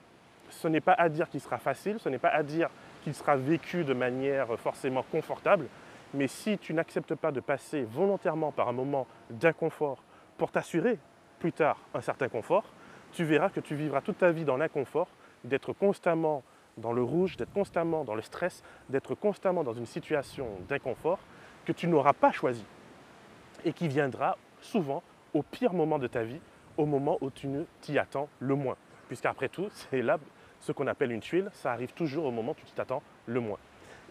ce 0.50 0.68
n'est 0.68 0.82
pas 0.82 0.94
à 0.94 1.10
dire 1.10 1.30
qu'il 1.30 1.42
sera 1.42 1.58
facile, 1.58 2.00
ce 2.00 2.10
n'est 2.10 2.20
pas 2.20 2.30
à 2.30 2.44
dire 2.44 2.70
qu'il 3.04 3.14
sera 3.14 3.36
vécu 3.36 3.84
de 3.84 3.94
manière 3.94 4.58
forcément 4.60 5.04
confortable, 5.04 5.68
mais 6.14 6.28
si 6.28 6.58
tu 6.58 6.74
n'acceptes 6.74 7.16
pas 7.16 7.32
de 7.32 7.40
passer 7.40 7.84
volontairement 7.84 8.52
par 8.52 8.70
un 8.70 8.74
moment 8.74 9.08
d'inconfort 9.30 10.02
pour 10.38 10.52
t'assurer 10.52 10.98
plus 11.40 11.52
tard 11.52 11.78
un 11.94 12.02
certain 12.02 12.30
confort, 12.30 12.66
tu 13.12 13.24
verras 13.24 13.50
que 13.50 13.60
tu 13.60 13.76
vivras 13.76 14.02
toute 14.02 14.20
ta 14.20 14.32
vie 14.32 14.46
dans 14.46 14.58
l'inconfort, 14.58 15.08
d'être 15.44 15.74
constamment 15.74 16.44
dans 16.78 16.94
le 16.94 17.04
rouge, 17.04 17.38
d'être 17.38 17.54
constamment 17.54 18.04
dans 18.04 18.16
le 18.16 18.22
stress, 18.22 18.64
d'être 18.90 19.16
constamment 19.16 19.64
dans 19.64 19.74
une 19.74 19.86
situation 19.86 20.48
d'inconfort 20.68 21.20
que 21.66 21.72
tu 21.72 21.88
n'auras 21.88 22.14
pas 22.14 22.32
choisi 22.32 22.66
et 23.64 23.74
qui 23.74 23.88
viendra 23.88 24.38
souvent 24.62 25.02
au 25.34 25.42
pire 25.42 25.74
moment 25.74 26.00
de 26.00 26.08
ta 26.08 26.24
vie, 26.24 26.40
au 26.78 26.86
moment 26.86 27.18
où 27.22 27.30
tu 27.30 27.48
ne 27.48 27.64
t'y 27.82 27.98
attends 27.98 28.30
le 28.40 28.56
moins. 28.56 28.76
Puisqu'après 29.08 29.50
tout, 29.50 29.68
c'est 29.72 30.02
là 30.02 30.20
ce 30.60 30.72
qu'on 30.72 30.88
appelle 30.88 31.12
une 31.12 31.22
tuile, 31.22 31.50
ça 31.54 31.72
arrive 31.72 31.94
toujours 31.94 32.26
au 32.26 32.32
moment 32.32 32.52
où 32.52 32.66
tu 32.66 32.74
t'attends 32.74 33.04
le 33.26 33.40
moins. 33.40 33.60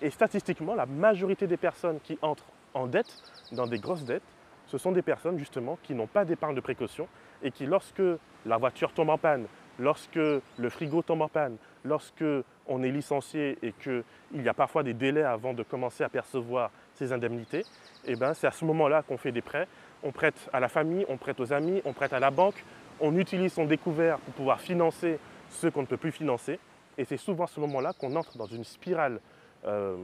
Et 0.00 0.10
statistiquement, 0.10 0.74
la 0.74 0.86
majorité 0.86 1.46
des 1.46 1.56
personnes 1.56 2.00
qui 2.00 2.18
entrent 2.22 2.46
en 2.74 2.86
dette, 2.86 3.22
dans 3.52 3.66
des 3.66 3.78
grosses 3.78 4.04
dettes, 4.04 4.22
ce 4.66 4.78
sont 4.78 4.92
des 4.92 5.02
personnes 5.02 5.38
justement 5.38 5.78
qui 5.82 5.94
n'ont 5.94 6.06
pas 6.06 6.24
d'épargne 6.24 6.54
de 6.54 6.60
précaution 6.60 7.08
et 7.42 7.50
qui, 7.50 7.66
lorsque 7.66 8.02
la 8.46 8.56
voiture 8.56 8.92
tombe 8.92 9.10
en 9.10 9.18
panne, 9.18 9.46
lorsque 9.78 10.16
le 10.16 10.68
frigo 10.70 11.02
tombe 11.02 11.22
en 11.22 11.28
panne, 11.28 11.56
lorsque 11.84 12.24
on 12.66 12.82
est 12.82 12.90
licencié 12.90 13.58
et 13.62 13.72
qu'il 13.72 14.02
y 14.42 14.48
a 14.48 14.54
parfois 14.54 14.82
des 14.82 14.94
délais 14.94 15.22
avant 15.22 15.52
de 15.52 15.62
commencer 15.62 16.04
à 16.04 16.08
percevoir 16.08 16.70
ses 16.94 17.12
indemnités, 17.12 17.64
eh 18.06 18.16
ben, 18.16 18.34
c'est 18.34 18.46
à 18.46 18.52
ce 18.52 18.64
moment-là 18.64 19.02
qu'on 19.02 19.16
fait 19.16 19.32
des 19.32 19.42
prêts. 19.42 19.68
On 20.02 20.12
prête 20.12 20.48
à 20.52 20.60
la 20.60 20.68
famille, 20.68 21.04
on 21.08 21.16
prête 21.16 21.40
aux 21.40 21.52
amis, 21.52 21.82
on 21.84 21.92
prête 21.92 22.12
à 22.12 22.20
la 22.20 22.30
banque, 22.30 22.64
on 23.00 23.16
utilise 23.16 23.52
son 23.52 23.64
découvert 23.64 24.18
pour 24.18 24.34
pouvoir 24.34 24.60
financer 24.60 25.18
ce 25.50 25.66
qu'on 25.66 25.82
ne 25.82 25.86
peut 25.86 25.96
plus 25.96 26.12
financer. 26.12 26.58
Et 26.96 27.04
c'est 27.04 27.16
souvent 27.16 27.44
à 27.44 27.48
ce 27.48 27.60
moment-là 27.60 27.92
qu'on 27.98 28.14
entre 28.16 28.36
dans 28.36 28.46
une 28.46 28.64
spirale 28.64 29.20
euh, 29.66 29.96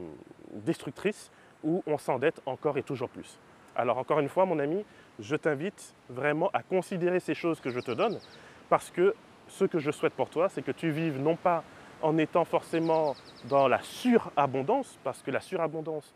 destructrice 0.53 1.31
où 1.63 1.83
on 1.85 1.97
s'endette 1.97 2.41
encore 2.45 2.77
et 2.77 2.83
toujours 2.83 3.09
plus. 3.09 3.37
Alors 3.75 3.97
encore 3.97 4.19
une 4.19 4.27
fois, 4.27 4.45
mon 4.45 4.59
ami, 4.59 4.83
je 5.19 5.35
t'invite 5.35 5.93
vraiment 6.09 6.49
à 6.53 6.63
considérer 6.63 7.19
ces 7.19 7.33
choses 7.33 7.61
que 7.61 7.69
je 7.69 7.79
te 7.79 7.91
donne 7.91 8.19
parce 8.69 8.89
que 8.89 9.13
ce 9.51 9.65
que 9.65 9.79
je 9.79 9.91
souhaite 9.91 10.13
pour 10.13 10.29
toi, 10.29 10.49
c'est 10.49 10.61
que 10.61 10.71
tu 10.71 10.89
vives 10.91 11.19
non 11.19 11.35
pas 11.35 11.63
en 12.01 12.17
étant 12.17 12.45
forcément 12.45 13.15
dans 13.49 13.67
la 13.67 13.81
surabondance, 13.81 14.97
parce 15.03 15.21
que 15.21 15.29
la 15.29 15.41
surabondance 15.41 16.13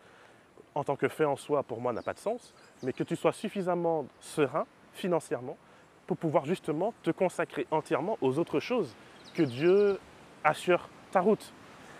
en 0.73 0.83
tant 0.83 0.95
que 0.95 1.07
fait 1.07 1.25
en 1.25 1.35
soi, 1.35 1.63
pour 1.63 1.79
moi, 1.79 1.93
n'a 1.93 2.01
pas 2.01 2.13
de 2.13 2.19
sens, 2.19 2.53
mais 2.83 2.91
que 2.91 3.03
tu 3.03 3.15
sois 3.15 3.31
suffisamment 3.31 4.05
serein 4.19 4.65
financièrement 4.93 5.57
pour 6.07 6.17
pouvoir 6.17 6.45
justement 6.45 6.93
te 7.03 7.11
consacrer 7.11 7.65
entièrement 7.71 8.17
aux 8.21 8.39
autres 8.39 8.59
choses 8.59 8.95
que 9.33 9.43
Dieu 9.43 9.99
assure 10.43 10.89
ta 11.11 11.21
route. 11.21 11.53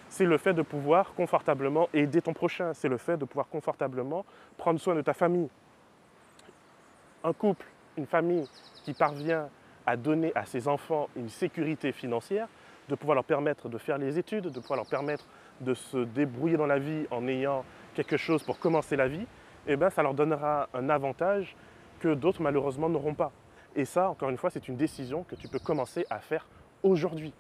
C'est 0.10 0.26
le 0.26 0.38
fait 0.38 0.54
de 0.54 0.62
pouvoir 0.62 1.14
confortablement 1.14 1.90
aider 1.94 2.22
ton 2.22 2.34
prochain, 2.34 2.74
c'est 2.74 2.90
le 2.90 2.98
fait 2.98 3.18
de 3.18 3.26
pouvoir 3.26 3.48
confortablement 3.48 4.26
prendre 4.58 4.80
soin 4.80 4.96
de 4.96 5.02
ta 5.02 5.14
famille. 5.14 5.50
Un 7.24 7.34
couple, 7.34 7.66
une 7.98 8.06
famille 8.06 8.48
qui 8.84 8.94
parvient 8.94 9.50
à 9.86 9.98
donner 9.98 10.32
à 10.36 10.46
ses 10.46 10.68
enfants 10.68 11.10
une 11.16 11.30
sécurité 11.30 11.92
financière, 11.92 12.48
de 12.90 12.96
pouvoir 12.96 13.16
leur 13.16 13.24
permettre 13.24 13.70
de 13.70 13.78
faire 13.78 13.98
les 13.98 14.18
études, 14.18 14.46
de 14.46 14.60
pouvoir 14.60 14.78
leur 14.78 14.88
permettre 14.88 15.26
de 15.62 15.74
se 15.74 15.98
débrouiller 15.98 16.58
dans 16.58 16.66
la 16.66 16.80
vie 16.80 17.06
en 17.12 17.28
ayant 17.28 17.64
quelque 17.94 18.18
chose 18.18 18.44
pour 18.44 18.60
commencer 18.60 18.96
la 18.96 19.08
vie, 19.08 19.26
eh 19.68 19.76
bien, 19.76 19.90
ça 19.90 20.04
leur 20.04 20.14
donnera 20.14 20.70
un 20.74 20.90
avantage 20.90 21.56
que 22.00 22.14
d'autres 22.14 22.42
malheureusement 22.42 22.90
n'auront 22.90 23.14
pas. 23.14 23.32
Et 23.76 23.86
ça, 23.86 24.10
encore 24.10 24.30
une 24.30 24.38
fois, 24.38 24.50
c'est 24.50 24.68
une 24.68 24.76
décision 24.76 25.24
que 25.24 25.36
tu 25.36 25.48
peux 25.48 25.60
commencer 25.60 26.06
à 26.10 26.20
faire 26.20 26.46
aujourd'hui. 26.84 27.34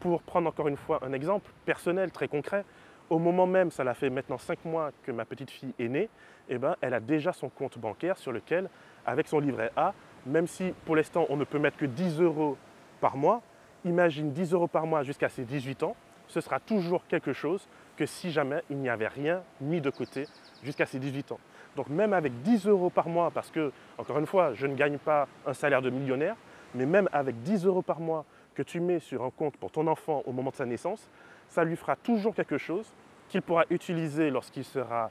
Pour 0.00 0.22
prendre 0.22 0.48
encore 0.48 0.68
une 0.68 0.76
fois 0.76 1.00
un 1.02 1.12
exemple 1.12 1.50
personnel, 1.64 2.10
très 2.10 2.28
concret, 2.28 2.64
au 3.10 3.18
moment 3.18 3.46
même, 3.46 3.70
ça 3.70 3.84
l'a 3.84 3.94
fait 3.94 4.10
maintenant 4.10 4.38
cinq 4.38 4.64
mois 4.64 4.90
que 5.02 5.12
ma 5.12 5.24
petite 5.24 5.50
fille 5.50 5.74
est 5.78 5.88
née, 5.88 6.08
eh 6.48 6.58
ben, 6.58 6.76
elle 6.80 6.94
a 6.94 7.00
déjà 7.00 7.32
son 7.32 7.48
compte 7.48 7.78
bancaire 7.78 8.16
sur 8.16 8.32
lequel, 8.32 8.68
avec 9.06 9.28
son 9.28 9.40
livret 9.40 9.70
A, 9.76 9.92
même 10.26 10.46
si 10.46 10.72
pour 10.84 10.96
l'instant 10.96 11.26
on 11.28 11.36
ne 11.36 11.44
peut 11.44 11.58
mettre 11.58 11.76
que 11.76 11.86
10 11.86 12.20
euros 12.20 12.56
par 13.00 13.16
mois, 13.16 13.42
imagine 13.84 14.32
10 14.32 14.52
euros 14.52 14.68
par 14.68 14.86
mois 14.86 15.02
jusqu'à 15.02 15.28
ses 15.28 15.44
18 15.44 15.82
ans, 15.82 15.96
ce 16.28 16.40
sera 16.40 16.58
toujours 16.60 17.06
quelque 17.06 17.32
chose 17.32 17.68
que 17.96 18.06
si 18.06 18.30
jamais 18.30 18.62
il 18.70 18.78
n'y 18.78 18.88
avait 18.88 19.08
rien 19.08 19.42
mis 19.60 19.80
de 19.80 19.90
côté 19.90 20.26
jusqu'à 20.62 20.86
ses 20.86 20.98
18 20.98 21.32
ans. 21.32 21.40
Donc 21.76 21.88
même 21.88 22.12
avec 22.12 22.42
10 22.42 22.66
euros 22.66 22.90
par 22.90 23.08
mois, 23.08 23.30
parce 23.30 23.50
que, 23.50 23.72
encore 23.98 24.18
une 24.18 24.26
fois, 24.26 24.54
je 24.54 24.66
ne 24.66 24.74
gagne 24.74 24.98
pas 24.98 25.28
un 25.46 25.54
salaire 25.54 25.82
de 25.82 25.90
millionnaire, 25.90 26.36
mais 26.74 26.86
même 26.86 27.08
avec 27.12 27.42
10 27.42 27.66
euros 27.66 27.82
par 27.82 28.00
mois 28.00 28.24
que 28.54 28.62
tu 28.62 28.80
mets 28.80 29.00
sur 29.00 29.24
un 29.24 29.30
compte 29.30 29.56
pour 29.56 29.70
ton 29.70 29.86
enfant 29.86 30.22
au 30.26 30.32
moment 30.32 30.50
de 30.50 30.56
sa 30.56 30.66
naissance, 30.66 31.08
ça 31.48 31.64
lui 31.64 31.76
fera 31.76 31.96
toujours 31.96 32.34
quelque 32.34 32.58
chose 32.58 32.86
qu'il 33.28 33.42
pourra 33.42 33.64
utiliser 33.70 34.30
lorsqu'il 34.30 34.64
sera 34.64 35.10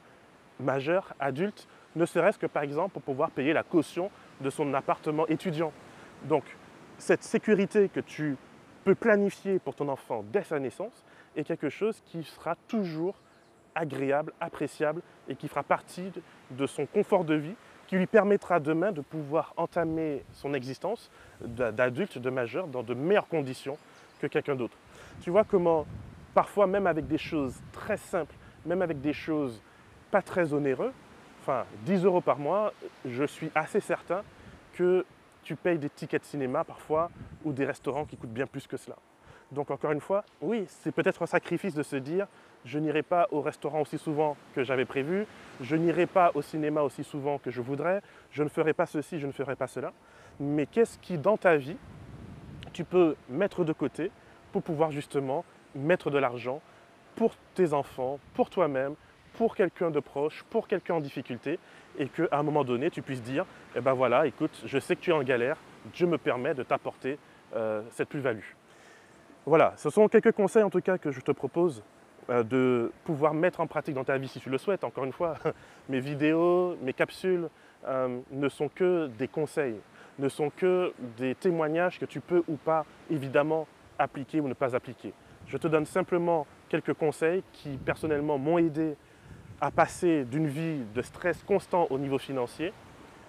majeur, 0.60 1.14
adulte, 1.20 1.66
ne 1.96 2.06
serait-ce 2.06 2.38
que 2.38 2.46
par 2.46 2.62
exemple 2.62 2.92
pour 2.92 3.02
pouvoir 3.02 3.30
payer 3.30 3.52
la 3.52 3.62
caution 3.62 4.10
de 4.40 4.50
son 4.50 4.72
appartement 4.74 5.26
étudiant. 5.28 5.72
Donc 6.24 6.44
cette 6.98 7.22
sécurité 7.22 7.88
que 7.88 8.00
tu 8.00 8.36
peux 8.84 8.94
planifier 8.94 9.58
pour 9.58 9.74
ton 9.74 9.88
enfant 9.88 10.24
dès 10.32 10.42
sa 10.42 10.58
naissance 10.58 11.04
est 11.36 11.44
quelque 11.44 11.68
chose 11.68 12.00
qui 12.06 12.22
sera 12.22 12.56
toujours 12.68 13.16
agréable, 13.74 14.32
appréciable 14.40 15.02
et 15.28 15.34
qui 15.34 15.48
fera 15.48 15.62
partie 15.62 16.12
de 16.50 16.66
son 16.66 16.86
confort 16.86 17.24
de 17.24 17.34
vie, 17.34 17.54
qui 17.86 17.96
lui 17.96 18.06
permettra 18.06 18.60
demain 18.60 18.92
de 18.92 19.00
pouvoir 19.00 19.52
entamer 19.56 20.24
son 20.32 20.54
existence 20.54 21.10
d'adulte, 21.40 22.18
de 22.18 22.30
majeur, 22.30 22.66
dans 22.66 22.82
de 22.82 22.94
meilleures 22.94 23.28
conditions 23.28 23.76
que 24.20 24.26
quelqu'un 24.26 24.54
d'autre. 24.54 24.76
Tu 25.20 25.30
vois 25.30 25.44
comment 25.44 25.86
parfois 26.34 26.66
même 26.66 26.86
avec 26.86 27.06
des 27.06 27.18
choses 27.18 27.60
très 27.72 27.96
simples, 27.96 28.34
même 28.64 28.82
avec 28.82 29.00
des 29.00 29.12
choses 29.12 29.60
pas 30.10 30.22
très 30.22 30.52
onéreuses, 30.52 30.92
enfin 31.44 31.66
10 31.84 32.06
euros 32.06 32.22
par 32.22 32.38
mois, 32.38 32.72
je 33.04 33.24
suis 33.24 33.50
assez 33.54 33.80
certain 33.80 34.22
que 34.72 35.04
tu 35.42 35.56
payes 35.56 35.78
des 35.78 35.90
tickets 35.90 36.22
de 36.22 36.26
cinéma 36.26 36.64
parfois 36.64 37.10
ou 37.44 37.52
des 37.52 37.66
restaurants 37.66 38.06
qui 38.06 38.16
coûtent 38.16 38.32
bien 38.32 38.46
plus 38.46 38.66
que 38.66 38.78
cela. 38.78 38.96
Donc 39.52 39.70
encore 39.70 39.92
une 39.92 40.00
fois, 40.00 40.24
oui, 40.40 40.64
c'est 40.68 40.90
peut-être 40.90 41.22
un 41.22 41.26
sacrifice 41.26 41.74
de 41.74 41.82
se 41.82 41.96
dire 41.96 42.26
je 42.64 42.78
n'irai 42.78 43.02
pas 43.02 43.28
au 43.30 43.42
restaurant 43.42 43.82
aussi 43.82 43.98
souvent 43.98 44.38
que 44.54 44.64
j'avais 44.64 44.86
prévu, 44.86 45.26
je 45.60 45.76
n'irai 45.76 46.06
pas 46.06 46.32
au 46.34 46.40
cinéma 46.40 46.80
aussi 46.80 47.04
souvent 47.04 47.36
que 47.36 47.50
je 47.50 47.60
voudrais, 47.60 48.00
je 48.30 48.42
ne 48.42 48.48
ferai 48.48 48.72
pas 48.72 48.86
ceci, 48.86 49.20
je 49.20 49.26
ne 49.26 49.32
ferai 49.32 49.54
pas 49.54 49.66
cela. 49.66 49.92
Mais 50.40 50.64
qu'est-ce 50.64 50.98
qui 50.98 51.18
dans 51.18 51.36
ta 51.36 51.56
vie 51.56 51.76
tu 52.72 52.84
peux 52.84 53.16
mettre 53.28 53.64
de 53.64 53.74
côté 53.74 54.10
pour 54.50 54.62
pouvoir 54.62 54.90
justement 54.90 55.44
mettre 55.74 56.10
de 56.10 56.18
l'argent 56.18 56.62
pour 57.16 57.36
tes 57.54 57.74
enfants, 57.74 58.18
pour 58.32 58.48
toi-même, 58.48 58.94
pour 59.34 59.54
quelqu'un 59.54 59.90
de 59.90 60.00
proche, 60.00 60.44
pour 60.50 60.66
quelqu'un 60.68 60.94
en 60.94 61.00
difficulté, 61.00 61.58
et 61.98 62.08
qu'à 62.08 62.28
un 62.32 62.42
moment 62.42 62.64
donné, 62.64 62.90
tu 62.90 63.02
puisses 63.02 63.22
dire, 63.22 63.44
eh 63.76 63.80
ben 63.80 63.92
voilà, 63.92 64.26
écoute, 64.26 64.62
je 64.64 64.78
sais 64.78 64.96
que 64.96 65.00
tu 65.00 65.10
es 65.10 65.14
en 65.14 65.22
galère, 65.22 65.56
Dieu 65.92 66.06
me 66.06 66.18
permet 66.18 66.54
de 66.54 66.62
t'apporter 66.62 67.18
euh, 67.54 67.82
cette 67.90 68.08
plus-value. 68.08 68.54
Voilà, 69.46 69.74
ce 69.76 69.90
sont 69.90 70.08
quelques 70.08 70.32
conseils 70.32 70.62
en 70.62 70.70
tout 70.70 70.80
cas 70.80 70.96
que 70.96 71.10
je 71.10 71.20
te 71.20 71.30
propose 71.30 71.82
euh, 72.30 72.42
de 72.42 72.90
pouvoir 73.04 73.34
mettre 73.34 73.60
en 73.60 73.66
pratique 73.66 73.94
dans 73.94 74.04
ta 74.04 74.16
vie 74.16 74.28
si 74.28 74.40
tu 74.40 74.48
le 74.48 74.56
souhaites. 74.56 74.84
Encore 74.84 75.04
une 75.04 75.12
fois, 75.12 75.34
mes 75.88 76.00
vidéos, 76.00 76.76
mes 76.80 76.94
capsules 76.94 77.48
euh, 77.86 78.20
ne 78.30 78.48
sont 78.48 78.68
que 78.68 79.08
des 79.18 79.28
conseils, 79.28 79.76
ne 80.18 80.28
sont 80.28 80.50
que 80.50 80.92
des 81.18 81.34
témoignages 81.34 81.98
que 81.98 82.06
tu 82.06 82.20
peux 82.20 82.42
ou 82.48 82.56
pas 82.56 82.86
évidemment 83.10 83.66
appliquer 83.98 84.40
ou 84.40 84.48
ne 84.48 84.54
pas 84.54 84.74
appliquer. 84.74 85.12
Je 85.46 85.58
te 85.58 85.68
donne 85.68 85.84
simplement 85.84 86.46
quelques 86.70 86.94
conseils 86.94 87.42
qui 87.52 87.76
personnellement 87.76 88.38
m'ont 88.38 88.58
aidé 88.58 88.96
à 89.60 89.70
passer 89.70 90.24
d'une 90.24 90.46
vie 90.46 90.82
de 90.94 91.02
stress 91.02 91.42
constant 91.42 91.86
au 91.90 91.98
niveau 91.98 92.18
financier 92.18 92.72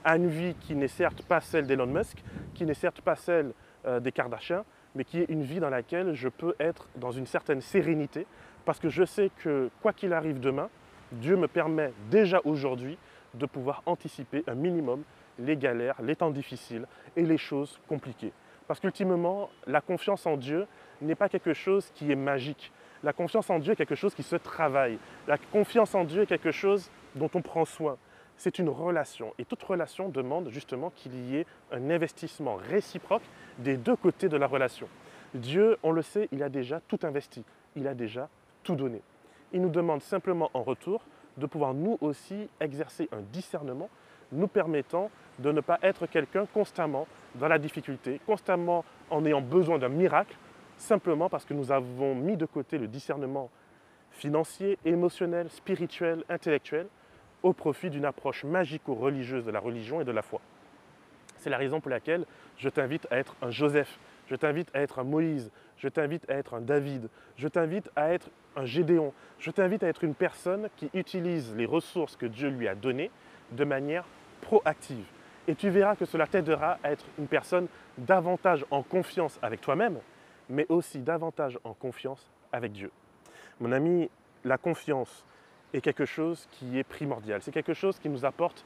à 0.04 0.18
une 0.18 0.28
vie 0.28 0.56
qui 0.62 0.76
n'est 0.76 0.88
certes 0.88 1.24
pas 1.24 1.42
celle 1.42 1.66
d'Elon 1.66 1.88
Musk, 1.88 2.24
qui 2.54 2.66
n'est 2.66 2.76
certes 2.76 3.02
pas 3.02 3.16
celle 3.16 3.54
euh, 3.86 4.00
des 4.00 4.12
Kardashians, 4.12 4.64
mais 4.94 5.04
qui 5.04 5.20
est 5.20 5.30
une 5.30 5.42
vie 5.42 5.60
dans 5.60 5.70
laquelle 5.70 6.14
je 6.14 6.30
peux 6.30 6.56
être 6.60 6.88
dans 6.96 7.12
une 7.12 7.26
certaine 7.26 7.62
sérénité, 7.62 8.28
parce 8.66 8.80
que 8.80 8.90
je 8.90 9.04
sais 9.04 9.32
que 9.44 9.70
quoi 9.82 9.94
qu'il 9.94 10.14
arrive 10.14 10.40
demain, 10.40 10.70
Dieu 11.12 11.36
me 11.36 11.48
permet 11.48 11.92
déjà 12.10 12.40
aujourd'hui 12.46 12.98
de 13.34 13.46
pouvoir 13.46 13.82
anticiper 13.86 14.44
un 14.48 14.56
minimum 14.56 15.04
les 15.40 15.58
galères, 15.58 16.02
les 16.02 16.16
temps 16.16 16.32
difficiles 16.32 16.86
et 17.16 17.24
les 17.24 17.38
choses 17.38 17.80
compliquées. 17.88 18.32
Parce 18.68 18.80
qu'ultimement, 18.80 19.50
la 19.68 19.82
confiance 19.82 20.26
en 20.26 20.38
Dieu 20.38 20.66
n'est 21.02 21.16
pas 21.16 21.30
quelque 21.30 21.54
chose 21.54 21.92
qui 21.94 22.12
est 22.12 22.16
magique. 22.16 22.72
La 23.06 23.14
confiance 23.14 23.52
en 23.52 23.60
Dieu 23.60 23.74
est 23.74 23.76
quelque 23.76 23.94
chose 23.94 24.16
qui 24.16 24.24
se 24.24 24.36
travaille. 24.36 24.98
La 25.28 25.38
confiance 25.38 25.94
en 25.94 26.06
Dieu 26.06 26.24
est 26.24 26.26
quelque 26.26 26.52
chose 26.52 26.90
dont 27.14 27.30
on 27.36 27.42
prend 27.44 27.64
soin. 27.64 27.98
C'est 28.36 28.58
une 28.58 28.68
relation. 28.68 29.32
Et 29.38 29.46
toute 29.46 29.62
relation 29.62 30.10
demande 30.10 30.50
justement 30.50 30.90
qu'il 30.90 31.14
y 31.30 31.38
ait 31.38 31.46
un 31.72 31.92
investissement 31.92 32.56
réciproque 32.56 33.22
des 33.60 33.78
deux 33.78 33.96
côtés 33.96 34.28
de 34.28 34.38
la 34.38 34.48
relation. 34.48 34.90
Dieu, 35.36 35.78
on 35.84 35.92
le 35.92 36.02
sait, 36.02 36.28
il 36.32 36.42
a 36.42 36.50
déjà 36.50 36.82
tout 36.88 36.98
investi. 37.04 37.46
Il 37.76 37.88
a 37.88 37.94
déjà 37.94 38.28
tout 38.64 38.76
donné. 38.76 39.04
Il 39.54 39.62
nous 39.62 39.70
demande 39.70 40.02
simplement 40.02 40.50
en 40.56 40.64
retour 40.64 41.06
de 41.38 41.46
pouvoir 41.46 41.76
nous 41.76 42.00
aussi 42.02 42.50
exercer 42.60 43.08
un 43.12 43.22
discernement 43.22 43.90
nous 44.32 44.48
permettant 44.48 45.12
de 45.38 45.52
ne 45.52 45.62
pas 45.62 45.78
être 45.84 46.08
quelqu'un 46.08 46.48
constamment 46.48 47.06
dans 47.36 47.48
la 47.48 47.60
difficulté, 47.60 48.20
constamment 48.26 48.84
en 49.12 49.24
ayant 49.26 49.42
besoin 49.42 49.78
d'un 49.78 49.90
miracle, 49.90 50.36
simplement 50.78 51.30
parce 51.30 51.46
que 51.46 51.54
nous 51.54 51.72
avons 51.72 52.16
mis 52.16 52.38
de 52.38 52.46
côté 52.46 52.78
le 52.78 52.88
discernement 52.88 53.50
financier, 54.12 54.78
émotionnel, 54.86 55.50
spirituel, 55.50 56.24
intellectuel, 56.30 56.88
au 57.44 57.54
profit 57.54 57.90
d'une 57.90 58.06
approche 58.06 58.44
magico-religieuse 58.44 59.46
de 59.46 59.52
la 59.52 59.60
religion 59.60 60.02
et 60.02 60.06
de 60.06 60.12
la 60.12 60.22
foi. 60.22 60.42
C'est 61.38 61.50
la 61.50 61.58
raison 61.58 61.80
pour 61.80 61.92
laquelle 61.92 62.26
je 62.58 62.70
t'invite 62.70 63.08
à 63.12 63.18
être 63.18 63.36
un 63.42 63.52
Joseph, 63.52 64.00
je 64.28 64.36
t'invite 64.36 64.70
à 64.74 64.82
être 64.82 65.00
un 65.00 65.04
Moïse, 65.04 65.52
je 65.78 65.88
t'invite 65.88 66.28
à 66.30 66.36
être 66.36 66.56
un 66.56 66.62
David, 66.62 67.10
je 67.38 67.48
t'invite 67.48 67.90
à 67.96 68.14
être 68.14 68.30
un 68.56 68.66
Gédéon, 68.66 69.14
je 69.38 69.52
t'invite 69.52 69.84
à 69.84 69.88
être 69.88 70.04
une 70.04 70.16
personne 70.16 70.70
qui 70.78 70.90
utilise 70.94 71.56
les 71.56 71.66
ressources 71.66 72.16
que 72.16 72.26
Dieu 72.26 72.50
lui 72.50 72.68
a 72.68 72.74
données 72.74 73.12
de 73.52 73.64
manière 73.64 74.06
proactive. 74.42 75.06
Et 75.48 75.56
tu 75.56 75.70
verras 75.70 75.96
que 75.96 76.06
cela 76.06 76.26
t'aidera 76.26 76.80
à 76.84 76.92
être 76.92 77.06
une 77.20 77.28
personne 77.28 77.68
davantage 77.98 78.66
en 78.72 78.82
confiance 78.82 79.38
avec 79.44 79.62
toi-même, 79.62 80.00
mais 80.50 80.66
aussi 80.70 81.00
davantage 81.00 81.60
en 81.64 81.74
confiance 81.74 82.32
avec 82.52 82.72
Dieu. 82.72 82.92
Mon 83.60 83.72
ami, 83.72 84.10
la 84.44 84.58
confiance 84.58 85.26
est 85.74 85.82
quelque 85.82 86.06
chose 86.06 86.48
qui 86.52 86.78
est 86.78 86.84
primordial. 86.84 87.42
C'est 87.42 87.52
quelque 87.52 87.74
chose 87.74 88.00
qui 88.00 88.10
nous 88.10 88.26
apporte 88.26 88.66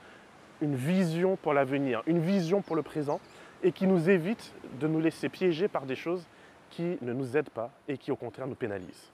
une 0.62 0.76
vision 0.76 1.36
pour 1.38 1.54
l'avenir, 1.54 2.04
une 2.06 2.20
vision 2.20 2.62
pour 2.62 2.76
le 2.76 2.82
présent, 2.82 3.20
et 3.63 3.72
qui 3.72 3.88
nous 3.88 4.10
évite 4.10 4.54
de 4.80 4.88
nous 4.88 5.00
laisser 5.00 5.30
piéger 5.30 5.68
par 5.68 5.86
des 5.86 5.96
choses 5.96 6.26
qui 6.70 6.98
ne 7.02 7.13
nous 7.13 7.36
aident 7.36 7.50
pas 7.50 7.72
et 7.88 7.98
qui 7.98 8.12
au 8.12 8.15
contraire 8.15 8.48
nous 8.48 8.56
pénalisent. 8.56 9.12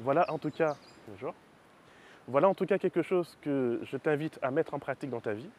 Voilà 0.00 0.30
en 0.32 0.38
tout 0.38 0.50
cas, 0.50 0.76
bonjour. 1.08 1.34
Voilà 2.26 2.48
en 2.48 2.54
tout 2.54 2.64
cas 2.64 2.78
quelque 2.78 3.02
chose 3.02 3.36
que 3.42 3.80
je 3.82 3.96
t'invite 3.96 4.38
à 4.40 4.50
mettre 4.50 4.74
en 4.74 4.78
pratique 4.78 5.10
dans 5.10 5.20
ta 5.20 5.34
vie. 5.34 5.50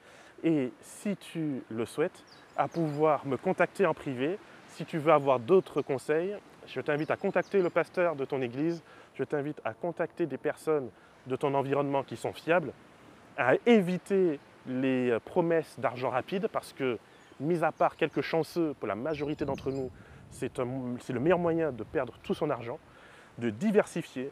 Et 0.43 0.71
si 0.81 1.15
tu 1.17 1.62
le 1.69 1.86
souhaites, 1.86 2.23
à 2.58 2.67
pouvoir 2.67 3.25
me 3.25 3.38
contacter 3.38 3.86
en 3.86 3.93
privé. 3.93 4.38
Si 4.75 4.83
tu 4.83 4.97
veux 4.97 5.13
avoir 5.13 5.39
d'autres 5.39 5.81
conseils, 5.81 6.35
je 6.67 6.81
t'invite 6.81 7.09
à 7.09 7.15
contacter 7.15 7.61
le 7.61 7.69
pasteur 7.69 8.17
de 8.17 8.25
ton 8.25 8.41
église. 8.41 8.83
Je 9.13 9.23
t'invite 9.23 9.61
à 9.63 9.73
contacter 9.73 10.25
des 10.25 10.38
personnes 10.38 10.89
de 11.27 11.38
ton 11.38 11.53
environnement 11.53 12.03
qui 12.03 12.17
sont 12.17 12.33
fiables, 12.33 12.73
à 13.38 13.53
éviter 13.65 14.38
les 14.67 15.17
promesses 15.23 15.79
d'argent 15.79 16.09
rapide 16.09 16.49
parce 16.51 16.73
que 16.73 16.99
mis 17.39 17.63
à 17.63 17.71
part 17.71 17.95
quelques 17.95 18.19
chanceux, 18.19 18.75
pour 18.77 18.89
la 18.89 18.95
majorité 18.95 19.45
d'entre 19.45 19.71
nous, 19.71 19.89
c'est 20.29 20.57
le 20.57 21.19
meilleur 21.21 21.39
moyen 21.39 21.71
de 21.71 21.85
perdre 21.85 22.15
tout 22.21 22.33
son 22.33 22.49
argent, 22.49 22.77
de 23.38 23.51
diversifier, 23.51 24.29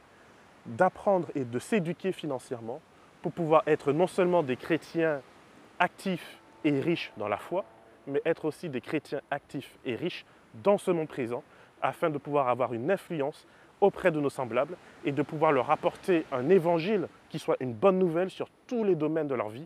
d'apprendre 0.65 1.29
et 1.35 1.45
de 1.45 1.59
s'éduquer 1.59 2.11
financièrement 2.11 2.81
pour 3.21 3.31
pouvoir 3.31 3.63
être 3.65 3.93
non 3.93 4.07
seulement 4.07 4.43
des 4.43 4.57
chrétiens 4.57 5.21
actifs 5.79 6.37
et 6.65 6.81
riches 6.81 7.13
dans 7.15 7.29
la 7.29 7.37
foi, 7.37 7.63
mais 8.07 8.21
être 8.25 8.43
aussi 8.43 8.67
des 8.67 8.81
chrétiens 8.81 9.21
actifs 9.31 9.77
et 9.85 9.95
riches 9.95 10.25
dans 10.55 10.77
ce 10.77 10.91
monde 10.91 11.07
présent, 11.07 11.43
afin 11.81 12.09
de 12.09 12.17
pouvoir 12.17 12.47
avoir 12.47 12.73
une 12.73 12.89
influence 12.91 13.47
auprès 13.81 14.11
de 14.11 14.19
nos 14.19 14.29
semblables 14.29 14.77
et 15.03 15.11
de 15.11 15.21
pouvoir 15.21 15.51
leur 15.51 15.69
apporter 15.69 16.25
un 16.31 16.49
évangile 16.49 17.07
qui 17.29 17.39
soit 17.39 17.57
une 17.59 17.73
bonne 17.73 17.99
nouvelle 17.99 18.29
sur 18.29 18.47
tous 18.67 18.83
les 18.83 18.95
domaines 18.95 19.27
de 19.27 19.35
leur 19.35 19.49
vie, 19.49 19.65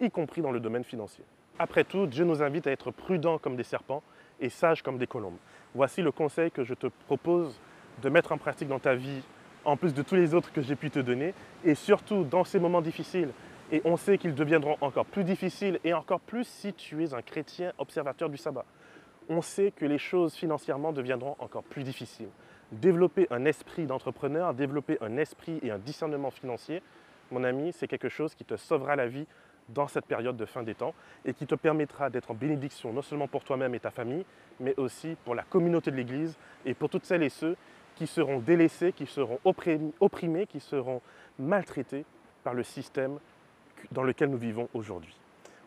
y 0.00 0.10
compris 0.10 0.40
dans 0.40 0.52
le 0.52 0.60
domaine 0.60 0.84
financier. 0.84 1.24
Après 1.58 1.84
tout, 1.84 2.06
Dieu 2.06 2.24
nous 2.24 2.42
invite 2.42 2.66
à 2.66 2.70
être 2.70 2.90
prudents 2.90 3.38
comme 3.38 3.56
des 3.56 3.64
serpents 3.64 4.02
et 4.40 4.48
sages 4.48 4.82
comme 4.82 4.96
des 4.96 5.06
colombes. 5.06 5.36
Voici 5.74 6.02
le 6.02 6.12
conseil 6.12 6.50
que 6.50 6.64
je 6.64 6.74
te 6.74 6.86
propose 7.06 7.60
de 8.00 8.08
mettre 8.08 8.32
en 8.32 8.38
pratique 8.38 8.68
dans 8.68 8.78
ta 8.78 8.94
vie, 8.94 9.22
en 9.64 9.76
plus 9.76 9.92
de 9.92 10.02
tous 10.02 10.14
les 10.14 10.34
autres 10.34 10.52
que 10.52 10.62
j'ai 10.62 10.76
pu 10.76 10.90
te 10.90 11.00
donner, 11.00 11.34
et 11.64 11.74
surtout 11.74 12.24
dans 12.24 12.44
ces 12.44 12.60
moments 12.60 12.80
difficiles. 12.80 13.30
Et 13.70 13.82
on 13.84 13.96
sait 13.96 14.16
qu'ils 14.16 14.34
deviendront 14.34 14.76
encore 14.80 15.04
plus 15.04 15.24
difficiles 15.24 15.78
et 15.84 15.92
encore 15.92 16.20
plus 16.20 16.44
si 16.44 16.72
tu 16.72 17.04
es 17.04 17.12
un 17.12 17.20
chrétien 17.20 17.72
observateur 17.76 18.30
du 18.30 18.38
sabbat. 18.38 18.64
On 19.28 19.42
sait 19.42 19.72
que 19.72 19.84
les 19.84 19.98
choses 19.98 20.34
financièrement 20.34 20.92
deviendront 20.92 21.36
encore 21.38 21.62
plus 21.62 21.82
difficiles. 21.82 22.30
Développer 22.72 23.26
un 23.30 23.44
esprit 23.44 23.86
d'entrepreneur, 23.86 24.54
développer 24.54 24.98
un 25.00 25.16
esprit 25.16 25.58
et 25.62 25.70
un 25.70 25.78
discernement 25.78 26.30
financier, 26.30 26.82
mon 27.30 27.44
ami, 27.44 27.72
c'est 27.72 27.88
quelque 27.88 28.08
chose 28.08 28.34
qui 28.34 28.44
te 28.44 28.56
sauvera 28.56 28.96
la 28.96 29.06
vie 29.06 29.26
dans 29.68 29.86
cette 29.86 30.06
période 30.06 30.36
de 30.36 30.46
fin 30.46 30.62
des 30.62 30.74
temps 30.74 30.94
et 31.26 31.34
qui 31.34 31.46
te 31.46 31.54
permettra 31.54 32.08
d'être 32.08 32.30
en 32.30 32.34
bénédiction 32.34 32.92
non 32.92 33.02
seulement 33.02 33.28
pour 33.28 33.44
toi-même 33.44 33.74
et 33.74 33.80
ta 33.80 33.90
famille, 33.90 34.24
mais 34.60 34.74
aussi 34.78 35.16
pour 35.24 35.34
la 35.34 35.42
communauté 35.42 35.90
de 35.90 35.96
l'Église 35.96 36.38
et 36.64 36.72
pour 36.72 36.88
toutes 36.88 37.04
celles 37.04 37.22
et 37.22 37.28
ceux 37.28 37.56
qui 37.96 38.06
seront 38.06 38.38
délaissés, 38.38 38.92
qui 38.92 39.06
seront 39.06 39.40
opprimés, 39.44 40.46
qui 40.46 40.60
seront 40.60 41.02
maltraités 41.38 42.06
par 42.44 42.54
le 42.54 42.62
système 42.62 43.18
dans 43.92 44.02
lequel 44.02 44.30
nous 44.30 44.38
vivons 44.38 44.68
aujourd'hui. 44.72 45.16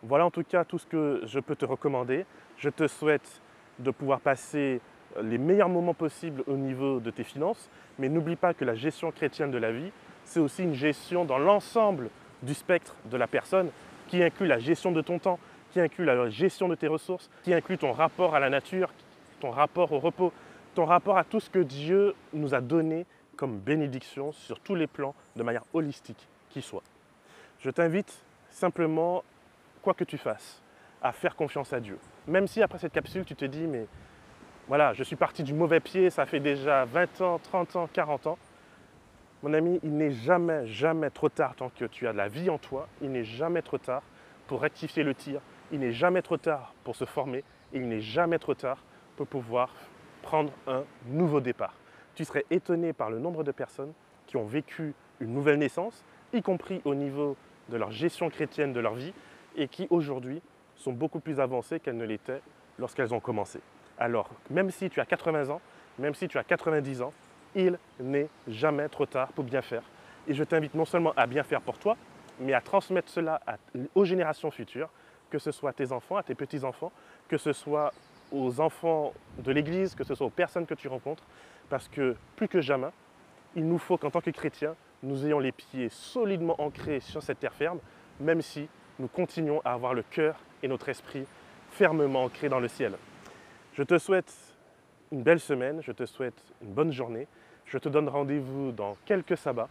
Voilà 0.01 0.25
en 0.25 0.31
tout 0.31 0.43
cas 0.43 0.65
tout 0.65 0.79
ce 0.79 0.87
que 0.87 1.21
je 1.25 1.39
peux 1.39 1.55
te 1.55 1.65
recommander. 1.65 2.25
Je 2.57 2.69
te 2.69 2.87
souhaite 2.87 3.41
de 3.79 3.91
pouvoir 3.91 4.19
passer 4.19 4.81
les 5.21 5.37
meilleurs 5.37 5.69
moments 5.69 5.93
possibles 5.93 6.43
au 6.47 6.55
niveau 6.55 6.99
de 6.99 7.11
tes 7.11 7.23
finances, 7.23 7.69
mais 7.99 8.09
n'oublie 8.09 8.35
pas 8.35 8.53
que 8.53 8.65
la 8.65 8.75
gestion 8.75 9.11
chrétienne 9.11 9.51
de 9.51 9.57
la 9.57 9.71
vie, 9.71 9.91
c'est 10.23 10.39
aussi 10.39 10.63
une 10.63 10.73
gestion 10.73 11.25
dans 11.25 11.37
l'ensemble 11.37 12.09
du 12.41 12.53
spectre 12.53 12.95
de 13.05 13.17
la 13.17 13.27
personne 13.27 13.69
qui 14.07 14.23
inclut 14.23 14.47
la 14.47 14.59
gestion 14.59 14.91
de 14.91 15.01
ton 15.01 15.19
temps, 15.19 15.39
qui 15.71 15.79
inclut 15.79 16.05
la 16.05 16.29
gestion 16.29 16.67
de 16.67 16.75
tes 16.75 16.87
ressources, 16.87 17.29
qui 17.43 17.53
inclut 17.53 17.77
ton 17.77 17.91
rapport 17.91 18.35
à 18.35 18.39
la 18.39 18.49
nature, 18.49 18.91
ton 19.39 19.51
rapport 19.51 19.91
au 19.91 19.99
repos, 19.99 20.31
ton 20.75 20.85
rapport 20.85 21.17
à 21.17 21.23
tout 21.23 21.39
ce 21.39 21.49
que 21.49 21.59
Dieu 21.59 22.15
nous 22.33 22.53
a 22.53 22.61
donné 22.61 23.05
comme 23.35 23.57
bénédiction 23.57 24.31
sur 24.31 24.59
tous 24.59 24.75
les 24.75 24.87
plans 24.87 25.15
de 25.35 25.43
manière 25.43 25.63
holistique 25.73 26.27
qui 26.49 26.61
soit. 26.61 26.83
Je 27.59 27.69
t'invite 27.69 28.23
simplement, 28.49 29.23
quoi 29.81 29.93
que 29.93 30.03
tu 30.03 30.17
fasses, 30.17 30.61
à 31.01 31.11
faire 31.11 31.35
confiance 31.35 31.73
à 31.73 31.79
Dieu. 31.79 31.97
Même 32.27 32.47
si 32.47 32.61
après 32.61 32.77
cette 32.77 32.93
capsule, 32.93 33.25
tu 33.25 33.35
te 33.35 33.45
dis, 33.45 33.67
mais 33.67 33.87
voilà, 34.67 34.93
je 34.93 35.03
suis 35.03 35.15
parti 35.15 35.43
du 35.43 35.53
mauvais 35.53 35.79
pied, 35.79 36.09
ça 36.09 36.25
fait 36.25 36.39
déjà 36.39 36.85
20 36.85 37.21
ans, 37.21 37.39
30 37.39 37.75
ans, 37.75 37.89
40 37.91 38.27
ans. 38.27 38.37
Mon 39.43 39.53
ami, 39.53 39.79
il 39.83 39.97
n'est 39.97 40.11
jamais, 40.11 40.67
jamais 40.67 41.09
trop 41.09 41.29
tard 41.29 41.55
tant 41.55 41.69
que 41.69 41.85
tu 41.85 42.07
as 42.07 42.13
de 42.13 42.17
la 42.17 42.27
vie 42.27 42.49
en 42.49 42.59
toi. 42.59 42.87
Il 43.01 43.11
n'est 43.11 43.23
jamais 43.23 43.63
trop 43.63 43.79
tard 43.79 44.03
pour 44.47 44.61
rectifier 44.61 45.03
le 45.03 45.15
tir. 45.15 45.41
Il 45.71 45.79
n'est 45.79 45.93
jamais 45.93 46.21
trop 46.21 46.37
tard 46.37 46.73
pour 46.83 46.95
se 46.95 47.05
former. 47.05 47.43
il 47.73 47.87
n'est 47.87 48.01
jamais 48.01 48.37
trop 48.37 48.53
tard 48.53 48.83
pour 49.15 49.25
pouvoir 49.25 49.73
prendre 50.21 50.53
un 50.67 50.83
nouveau 51.07 51.41
départ. 51.41 51.73
Tu 52.13 52.25
serais 52.25 52.45
étonné 52.51 52.93
par 52.93 53.09
le 53.09 53.17
nombre 53.17 53.43
de 53.43 53.51
personnes 53.51 53.93
qui 54.27 54.37
ont 54.37 54.45
vécu 54.45 54.93
une 55.19 55.33
nouvelle 55.33 55.57
naissance, 55.57 56.03
y 56.33 56.41
compris 56.41 56.81
au 56.85 56.93
niveau 56.93 57.35
de 57.69 57.77
leur 57.77 57.91
gestion 57.91 58.29
chrétienne 58.29 58.73
de 58.73 58.79
leur 58.79 58.93
vie, 58.93 59.13
et 59.55 59.67
qui 59.67 59.87
aujourd'hui 59.89 60.41
sont 60.81 60.93
beaucoup 60.93 61.19
plus 61.19 61.39
avancées 61.39 61.79
qu'elles 61.79 61.97
ne 61.97 62.05
l'étaient 62.05 62.41
lorsqu'elles 62.77 63.13
ont 63.13 63.19
commencé. 63.19 63.59
Alors, 63.97 64.29
même 64.49 64.71
si 64.71 64.89
tu 64.89 64.99
as 64.99 65.05
80 65.05 65.49
ans, 65.49 65.61
même 65.99 66.15
si 66.15 66.27
tu 66.27 66.37
as 66.37 66.43
90 66.43 67.01
ans, 67.01 67.13
il 67.55 67.77
n'est 67.99 68.27
jamais 68.47 68.89
trop 68.89 69.05
tard 69.05 69.29
pour 69.29 69.43
bien 69.43 69.61
faire. 69.61 69.83
Et 70.27 70.33
je 70.33 70.43
t'invite 70.43 70.73
non 70.73 70.85
seulement 70.85 71.13
à 71.15 71.27
bien 71.27 71.43
faire 71.43 71.61
pour 71.61 71.77
toi, 71.77 71.97
mais 72.39 72.53
à 72.53 72.61
transmettre 72.61 73.09
cela 73.09 73.41
aux 73.93 74.05
générations 74.05 74.51
futures, 74.51 74.89
que 75.29 75.37
ce 75.37 75.51
soit 75.51 75.71
à 75.71 75.73
tes 75.73 75.91
enfants, 75.91 76.17
à 76.17 76.23
tes 76.23 76.35
petits-enfants, 76.35 76.91
que 77.27 77.37
ce 77.37 77.53
soit 77.53 77.93
aux 78.31 78.59
enfants 78.59 79.13
de 79.39 79.51
l'Église, 79.51 79.95
que 79.95 80.03
ce 80.03 80.15
soit 80.15 80.27
aux 80.27 80.31
personnes 80.31 80.65
que 80.65 80.73
tu 80.73 80.87
rencontres, 80.87 81.23
parce 81.69 81.87
que 81.87 82.15
plus 82.35 82.47
que 82.47 82.61
jamais, 82.61 82.87
il 83.55 83.67
nous 83.67 83.77
faut 83.77 83.97
qu'en 83.97 84.09
tant 84.09 84.21
que 84.21 84.29
chrétiens, 84.29 84.75
nous 85.03 85.25
ayons 85.25 85.39
les 85.39 85.51
pieds 85.51 85.89
solidement 85.89 86.59
ancrés 86.61 86.99
sur 86.99 87.21
cette 87.21 87.39
terre 87.39 87.53
ferme, 87.53 87.79
même 88.19 88.41
si 88.41 88.67
nous 88.99 89.07
continuons 89.07 89.61
à 89.65 89.73
avoir 89.73 89.93
le 89.93 90.03
cœur 90.03 90.35
et 90.63 90.67
notre 90.67 90.89
esprit 90.89 91.25
fermement 91.71 92.25
ancrés 92.25 92.49
dans 92.49 92.59
le 92.59 92.67
ciel. 92.67 92.93
Je 93.73 93.83
te 93.83 93.97
souhaite 93.97 94.33
une 95.11 95.23
belle 95.23 95.39
semaine, 95.39 95.81
je 95.81 95.91
te 95.91 96.05
souhaite 96.05 96.41
une 96.61 96.73
bonne 96.73 96.91
journée. 96.91 97.27
Je 97.65 97.77
te 97.77 97.89
donne 97.89 98.09
rendez-vous 98.09 98.71
dans 98.71 98.97
quelques 99.05 99.37
sabbats. 99.37 99.69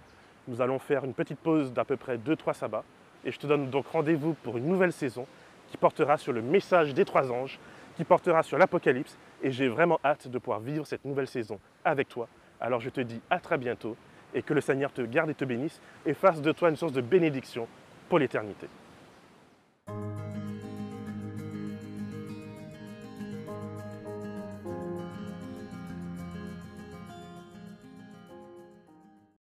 Nous 0.49 0.61
allons 0.61 0.79
faire 0.79 1.05
une 1.05 1.15
petite 1.15 1.39
pause 1.39 1.73
d'à 1.73 1.85
peu 1.85 1.97
près 1.97 2.17
2-3 2.17 2.55
sabbats. 2.55 2.85
Et 3.25 3.31
je 3.31 3.39
te 3.39 3.47
donne 3.47 3.69
donc 3.69 3.87
rendez-vous 3.89 4.35
pour 4.35 4.57
une 4.57 4.67
nouvelle 4.67 4.93
saison 4.93 5.27
qui 5.69 5.77
portera 5.77 6.17
sur 6.17 6.33
le 6.33 6.43
message 6.43 6.95
des 6.95 7.05
trois 7.05 7.31
anges, 7.31 7.59
qui 7.97 8.05
portera 8.05 8.43
sur 8.43 8.59
l'Apocalypse. 8.59 9.19
Et 9.43 9.53
j'ai 9.53 9.69
vraiment 9.69 10.01
hâte 10.05 10.29
de 10.29 10.39
pouvoir 10.39 10.61
vivre 10.61 10.87
cette 10.87 11.05
nouvelle 11.05 11.29
saison 11.29 11.61
avec 11.85 12.09
toi. 12.09 12.27
Alors 12.61 12.81
je 12.81 12.91
te 12.91 13.01
dis 13.01 13.21
à 13.31 13.39
très 13.39 13.59
bientôt 13.59 13.97
et 14.35 14.43
que 14.43 14.55
le 14.55 14.61
Seigneur 14.61 14.93
te 14.93 15.03
garde 15.03 15.31
et 15.31 15.35
te 15.35 15.45
bénisse 15.45 15.81
et 16.07 16.15
fasse 16.15 16.41
de 16.41 16.53
toi 16.53 16.71
une 16.71 16.77
source 16.77 16.93
de 16.93 17.01
bénédiction 17.01 17.67
pour 18.09 18.19
l'éternité. 18.19 18.69